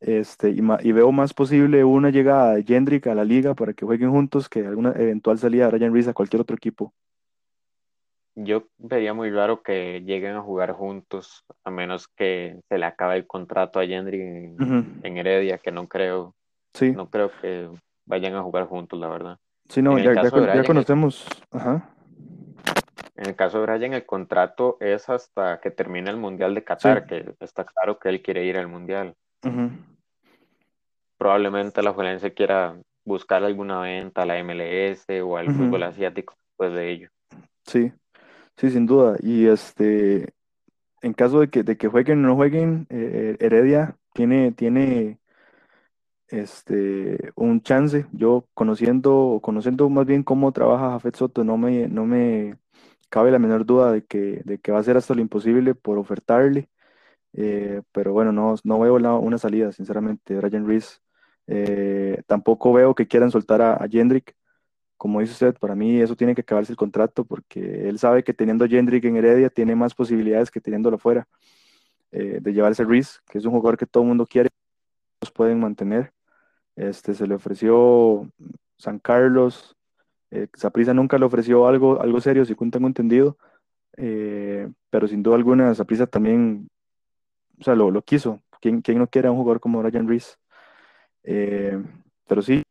Este, 0.00 0.50
y, 0.50 0.92
veo 0.92 1.10
más 1.10 1.32
posible 1.32 1.82
una 1.82 2.10
llegada 2.10 2.54
de 2.54 2.64
Jendrick 2.64 3.06
a 3.06 3.14
la 3.14 3.24
liga 3.24 3.54
para 3.54 3.72
que 3.72 3.86
jueguen 3.86 4.10
juntos 4.10 4.48
que 4.48 4.66
alguna 4.66 4.92
eventual 4.92 5.38
salida 5.38 5.64
de 5.64 5.70
Ryan 5.70 5.94
Reese 5.94 6.10
a 6.10 6.14
cualquier 6.14 6.42
otro 6.42 6.54
equipo. 6.54 6.92
Yo 8.34 8.64
vería 8.76 9.14
muy 9.14 9.30
raro 9.30 9.62
que 9.62 10.02
lleguen 10.02 10.36
a 10.36 10.42
jugar 10.42 10.72
juntos, 10.72 11.46
a 11.64 11.70
menos 11.70 12.06
que 12.08 12.60
se 12.68 12.76
le 12.76 12.84
acabe 12.84 13.16
el 13.16 13.26
contrato 13.26 13.78
a 13.78 13.84
en, 13.84 14.60
Ujú. 14.60 14.84
en 15.02 15.16
Heredia, 15.16 15.56
que 15.56 15.72
no 15.72 15.88
creo, 15.88 16.35
Sí, 16.76 16.92
no 16.92 17.08
creo 17.08 17.30
que 17.40 17.68
vayan 18.04 18.34
a 18.34 18.42
jugar 18.42 18.66
juntos, 18.66 18.98
la 18.98 19.08
verdad. 19.08 19.38
sí, 19.68 19.80
no, 19.82 19.98
ya, 19.98 20.14
conocemos. 20.64 21.26
Ajá, 21.50 21.96
en 23.16 23.26
el 23.26 23.34
caso 23.34 23.58
de 23.58 23.66
Brian, 23.66 23.94
el 23.94 24.04
contrato 24.04 24.76
es 24.78 25.08
hasta 25.08 25.58
que 25.60 25.70
termine 25.70 26.10
el 26.10 26.18
Mundial 26.18 26.54
de 26.54 26.60
sí, 26.60 26.66
Qatar, 26.66 27.06
que 27.06 27.34
está 27.40 27.64
claro 27.64 27.98
que 27.98 28.10
él 28.10 28.20
quiere 28.20 28.44
ir 28.44 28.58
al 28.58 28.68
Mundial. 28.68 29.14
Probablemente 31.16 31.82
la 31.82 31.94
Juelense 31.94 32.34
quiera 32.34 32.76
buscar 33.04 33.42
alguna 33.42 33.80
venta 33.80 34.22
a 34.22 34.26
la 34.26 34.42
MLS 34.42 35.06
o 35.22 35.36
al 35.38 35.50
fútbol 35.50 35.84
asiático 35.84 36.34
después 36.50 36.74
de 36.74 36.90
ello. 36.90 37.08
Sí, 37.64 37.90
sí, 38.56 38.70
sin 38.70 38.84
duda. 38.84 39.16
Y 39.20 39.46
este, 39.46 40.34
en 41.00 41.14
caso 41.14 41.40
de 41.40 41.48
que, 41.48 41.62
de 41.62 41.78
que 41.78 41.88
jueguen 41.88 42.22
o 42.22 42.28
no 42.28 42.36
jueguen, 42.36 42.86
eh, 42.90 43.36
Heredia 43.40 43.96
tiene, 44.12 44.52
tiene 44.52 45.20
este, 46.28 47.32
un 47.36 47.62
chance. 47.62 48.06
Yo 48.12 48.46
conociendo, 48.54 49.40
conociendo 49.42 49.88
más 49.90 50.06
bien 50.06 50.22
cómo 50.22 50.52
trabaja 50.52 50.90
Jafet 50.92 51.16
Soto, 51.16 51.44
no 51.44 51.56
me, 51.56 51.88
no 51.88 52.06
me 52.06 52.58
cabe 53.08 53.30
la 53.30 53.38
menor 53.38 53.66
duda 53.66 53.92
de 53.92 54.04
que, 54.04 54.42
de 54.44 54.58
que 54.58 54.72
va 54.72 54.78
a 54.78 54.80
hacer 54.80 54.96
hasta 54.96 55.14
lo 55.14 55.20
imposible 55.20 55.74
por 55.74 55.98
ofertarle. 55.98 56.68
Eh, 57.34 57.82
pero 57.92 58.12
bueno, 58.12 58.32
no, 58.32 58.54
no 58.64 58.80
veo 58.80 58.94
una 58.96 59.38
salida, 59.38 59.72
sinceramente, 59.72 60.40
Ryan 60.40 60.66
Reese. 60.66 60.98
Eh, 61.46 62.22
tampoco 62.26 62.72
veo 62.72 62.94
que 62.94 63.06
quieran 63.06 63.30
soltar 63.30 63.62
a, 63.62 63.74
a. 63.74 63.88
Como 64.96 65.20
dice 65.20 65.32
usted, 65.32 65.54
para 65.60 65.74
mí 65.74 66.00
eso 66.00 66.16
tiene 66.16 66.34
que 66.34 66.40
acabarse 66.40 66.72
el 66.72 66.78
contrato 66.78 67.24
porque 67.24 67.88
él 67.88 67.98
sabe 67.98 68.24
que 68.24 68.32
teniendo 68.32 68.64
a 68.64 68.68
Jendrick 68.68 69.04
en 69.04 69.16
Heredia 69.16 69.50
tiene 69.50 69.76
más 69.76 69.94
posibilidades 69.94 70.50
que 70.50 70.60
teniéndolo 70.60 70.98
fuera 70.98 71.28
eh, 72.12 72.38
de 72.40 72.52
llevarse 72.52 72.82
a 72.82 72.86
Reese, 72.86 73.18
que 73.30 73.38
es 73.38 73.44
un 73.44 73.52
jugador 73.52 73.76
que 73.76 73.86
todo 73.86 74.04
el 74.04 74.08
mundo 74.08 74.26
quiere, 74.26 74.48
los 75.20 75.30
pueden 75.30 75.60
mantener. 75.60 76.15
Este, 76.76 77.14
se 77.14 77.26
le 77.26 77.34
ofreció 77.34 78.30
San 78.76 78.98
Carlos, 78.98 79.76
eh, 80.30 80.48
Saprissa 80.54 80.92
nunca 80.92 81.18
le 81.18 81.24
ofreció 81.24 81.66
algo, 81.66 82.00
algo 82.00 82.20
serio, 82.20 82.44
si 82.44 82.54
tengo 82.54 82.86
entendido, 82.86 83.38
eh, 83.96 84.68
pero 84.90 85.08
sin 85.08 85.22
duda 85.22 85.36
alguna 85.36 85.74
Saprissa 85.74 86.06
también, 86.06 86.68
o 87.58 87.64
sea, 87.64 87.74
lo, 87.74 87.90
lo 87.90 88.02
quiso. 88.02 88.42
¿Quién, 88.60 88.82
quién 88.82 88.98
no 88.98 89.06
quiere 89.06 89.28
a 89.28 89.30
un 89.30 89.38
jugador 89.38 89.60
como 89.60 89.82
Ryan 89.82 90.08
Reese? 90.08 90.36
Eh, 91.22 91.82
pero 92.26 92.42
sí, 92.42 92.62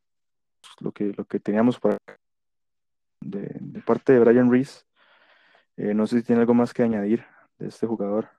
lo 0.80 0.92
que, 0.92 1.14
lo 1.18 1.26
que 1.26 1.40
teníamos 1.40 1.80
para, 1.80 1.98
de, 3.22 3.56
de 3.60 3.82
parte 3.82 4.14
de 4.14 4.20
Brian 4.20 4.52
Reese, 4.52 4.84
no 5.78 6.08
sé 6.08 6.20
si 6.20 6.26
tiene 6.26 6.42
algo 6.42 6.54
más 6.54 6.74
que 6.74 6.84
añadir 6.84 7.26
de 7.58 7.68
este 7.68 7.86
jugador. 7.86 8.30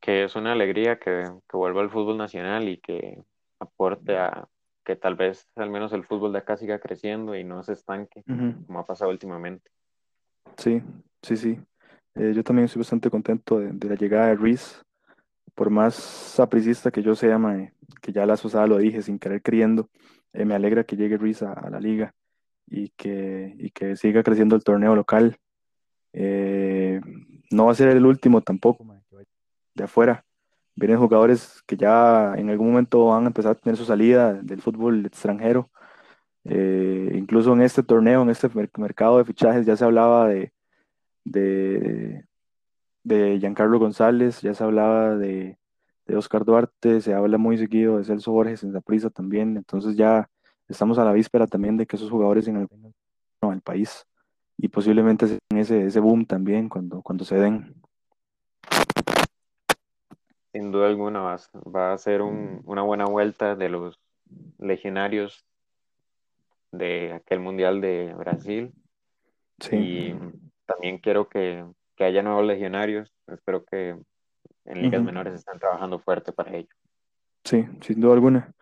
Que 0.00 0.24
es 0.24 0.36
una 0.36 0.52
alegría 0.52 0.98
que, 0.98 1.24
que 1.48 1.56
vuelva 1.56 1.80
al 1.80 1.90
fútbol 1.90 2.16
nacional 2.16 2.68
y 2.68 2.78
que 2.78 3.24
aporte 3.62 4.16
a 4.18 4.48
que 4.84 4.96
tal 4.96 5.14
vez 5.14 5.48
al 5.56 5.70
menos 5.70 5.92
el 5.92 6.04
fútbol 6.04 6.32
de 6.32 6.38
acá 6.38 6.56
siga 6.56 6.78
creciendo 6.80 7.36
y 7.36 7.44
no 7.44 7.62
se 7.62 7.72
estanque, 7.72 8.24
Ujú. 8.28 8.66
como 8.66 8.80
ha 8.80 8.86
pasado 8.86 9.10
últimamente. 9.10 9.70
Sí, 10.56 10.82
sí, 11.22 11.36
sí. 11.36 11.60
Eh, 12.14 12.32
yo 12.34 12.42
también 12.42 12.66
estoy 12.66 12.80
bastante 12.80 13.08
contento 13.10 13.58
de, 13.58 13.72
de 13.72 13.88
la 13.88 13.94
llegada 13.94 14.26
de 14.28 14.36
Reese. 14.36 14.82
Por 15.54 15.70
más 15.70 15.94
sapricista 15.94 16.90
que 16.90 17.02
yo 17.02 17.14
sea, 17.14 17.38
mae, 17.38 17.72
que 18.00 18.12
ya 18.12 18.26
la 18.26 18.36
pasada 18.36 18.66
lo 18.66 18.78
dije 18.78 19.02
sin 19.02 19.18
querer 19.18 19.42
queriendo, 19.42 19.88
eh, 20.32 20.44
me 20.44 20.54
alegra 20.54 20.84
que 20.84 20.96
llegue 20.96 21.18
Reese 21.18 21.44
a, 21.44 21.52
a 21.52 21.70
la 21.70 21.78
liga 21.78 22.14
y 22.66 22.88
que, 22.90 23.54
y 23.58 23.70
que 23.70 23.96
siga 23.96 24.22
creciendo 24.22 24.56
el 24.56 24.64
torneo 24.64 24.96
local. 24.96 25.36
Eh, 26.12 27.00
no 27.50 27.66
va 27.66 27.72
a 27.72 27.74
ser 27.74 27.88
el 27.88 28.04
último 28.06 28.40
tampoco, 28.40 28.84
mae, 28.84 29.00
de 29.74 29.84
afuera. 29.84 30.24
Vienen 30.74 30.98
jugadores 30.98 31.62
que 31.66 31.76
ya 31.76 32.34
en 32.36 32.50
algún 32.50 32.68
momento 32.70 33.06
van 33.06 33.24
a 33.24 33.26
empezar 33.26 33.52
a 33.52 33.54
tener 33.54 33.76
su 33.76 33.84
salida 33.84 34.34
del 34.34 34.60
fútbol 34.60 35.04
extranjero. 35.04 35.70
Eh, 36.44 37.12
incluso 37.14 37.52
en 37.52 37.62
este 37.62 37.82
torneo, 37.82 38.22
en 38.22 38.30
este 38.30 38.48
mer- 38.48 38.70
mercado 38.76 39.18
de 39.18 39.24
fichajes, 39.24 39.64
ya 39.64 39.76
se 39.76 39.84
hablaba 39.84 40.26
de, 40.26 40.52
de, 41.24 42.24
de 43.04 43.38
Giancarlo 43.38 43.78
González, 43.78 44.40
ya 44.40 44.54
se 44.54 44.64
hablaba 44.64 45.16
de, 45.16 45.58
de 46.06 46.16
Oscar 46.16 46.44
Duarte, 46.44 47.00
se 47.00 47.14
habla 47.14 47.38
muy 47.38 47.58
seguido 47.58 47.98
de 47.98 48.04
Celso 48.04 48.32
Borges 48.32 48.64
en 48.64 48.72
Saprissa 48.72 49.08
también, 49.10 49.56
entonces 49.56 49.94
ya 49.94 50.28
estamos 50.68 50.98
a 50.98 51.04
la 51.04 51.12
víspera 51.12 51.46
también 51.46 51.76
de 51.76 51.86
que 51.86 51.96
esos 51.96 52.10
jugadores 52.10 52.48
en 52.48 52.56
el, 52.56 52.68
no, 53.40 53.52
el 53.52 53.60
país 53.60 54.04
y 54.56 54.68
posiblemente 54.68 55.26
den 55.26 55.58
ese, 55.58 55.86
ese 55.86 56.00
boom 56.00 56.24
también 56.24 56.68
cuando, 56.68 57.02
cuando 57.02 57.24
se 57.24 57.36
den. 57.36 57.74
Sin 60.52 60.70
duda 60.70 60.86
alguna 60.88 61.20
va, 61.20 61.34
a- 61.34 61.70
va 61.70 61.92
a 61.92 61.98
ser 61.98 62.22
un- 62.22 62.60
una 62.64 62.82
buena 62.82 63.06
vuelta 63.06 63.56
de 63.56 63.68
los 63.68 63.98
legionarios 64.58 65.46
de 66.70 67.12
aquel 67.12 67.40
Mundial 67.40 67.80
de 67.80 68.14
Brasil 68.14 68.72
Sí, 69.60 69.76
y 69.76 70.14
también 70.66 70.98
quiero 70.98 71.28
que, 71.28 71.64
que 71.96 72.04
haya 72.04 72.22
nuevos 72.22 72.44
legionarios. 72.44 73.12
Espero 73.28 73.64
que 73.64 73.90
en 74.64 74.82
ligas 74.82 75.02
menores 75.02 75.34
estén 75.34 75.58
trabajando 75.58 75.98
fuerte 76.00 76.32
para 76.32 76.54
ello. 76.56 76.68
sí, 77.44 77.64
sin 77.80 78.00
duda 78.00 78.14
alguna. 78.14 78.52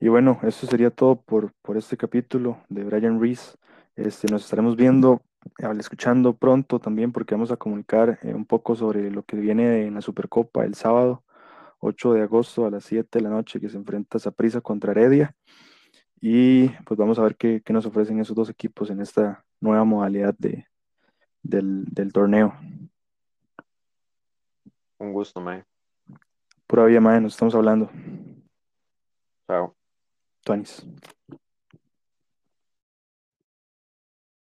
Y 0.00 0.08
bueno, 0.08 0.38
eso 0.42 0.66
sería 0.66 0.90
todo 0.90 1.16
por, 1.16 1.52
por 1.62 1.76
este 1.76 1.96
capítulo 1.96 2.58
de 2.68 2.84
Brian 2.84 3.20
Reese. 3.20 3.56
Este, 3.96 4.28
nos 4.30 4.44
estaremos 4.44 4.76
viendo, 4.76 5.22
escuchando 5.78 6.34
pronto 6.34 6.78
también 6.78 7.10
porque 7.12 7.34
vamos 7.34 7.50
a 7.50 7.56
comunicar 7.56 8.18
eh, 8.22 8.34
un 8.34 8.44
poco 8.44 8.76
sobre 8.76 9.10
lo 9.10 9.22
que 9.24 9.36
viene 9.36 9.86
en 9.86 9.94
la 9.94 10.00
Supercopa 10.02 10.64
el 10.64 10.74
sábado 10.74 11.23
8 11.84 12.14
de 12.14 12.22
agosto 12.22 12.64
a 12.64 12.70
las 12.70 12.84
7 12.84 13.18
de 13.18 13.22
la 13.22 13.28
noche 13.28 13.60
que 13.60 13.68
se 13.68 13.76
enfrenta 13.76 14.18
Saprissa 14.18 14.60
contra 14.60 14.92
Heredia. 14.92 15.34
Y 16.20 16.68
pues 16.84 16.96
vamos 16.96 17.18
a 17.18 17.22
ver 17.22 17.36
qué, 17.36 17.60
qué 17.62 17.72
nos 17.72 17.84
ofrecen 17.84 18.18
esos 18.20 18.34
dos 18.34 18.48
equipos 18.48 18.88
en 18.88 19.00
esta 19.00 19.44
nueva 19.60 19.84
modalidad 19.84 20.34
de, 20.38 20.66
del, 21.42 21.84
del 21.84 22.12
torneo. 22.12 22.54
Un 24.98 25.12
gusto, 25.12 25.40
Mae. 25.40 25.64
Pura 26.66 26.86
vida, 26.86 27.00
madre, 27.00 27.20
nos 27.20 27.34
estamos 27.34 27.54
hablando. 27.54 27.90
Chao. 29.46 29.76
Tuanis. 30.42 30.86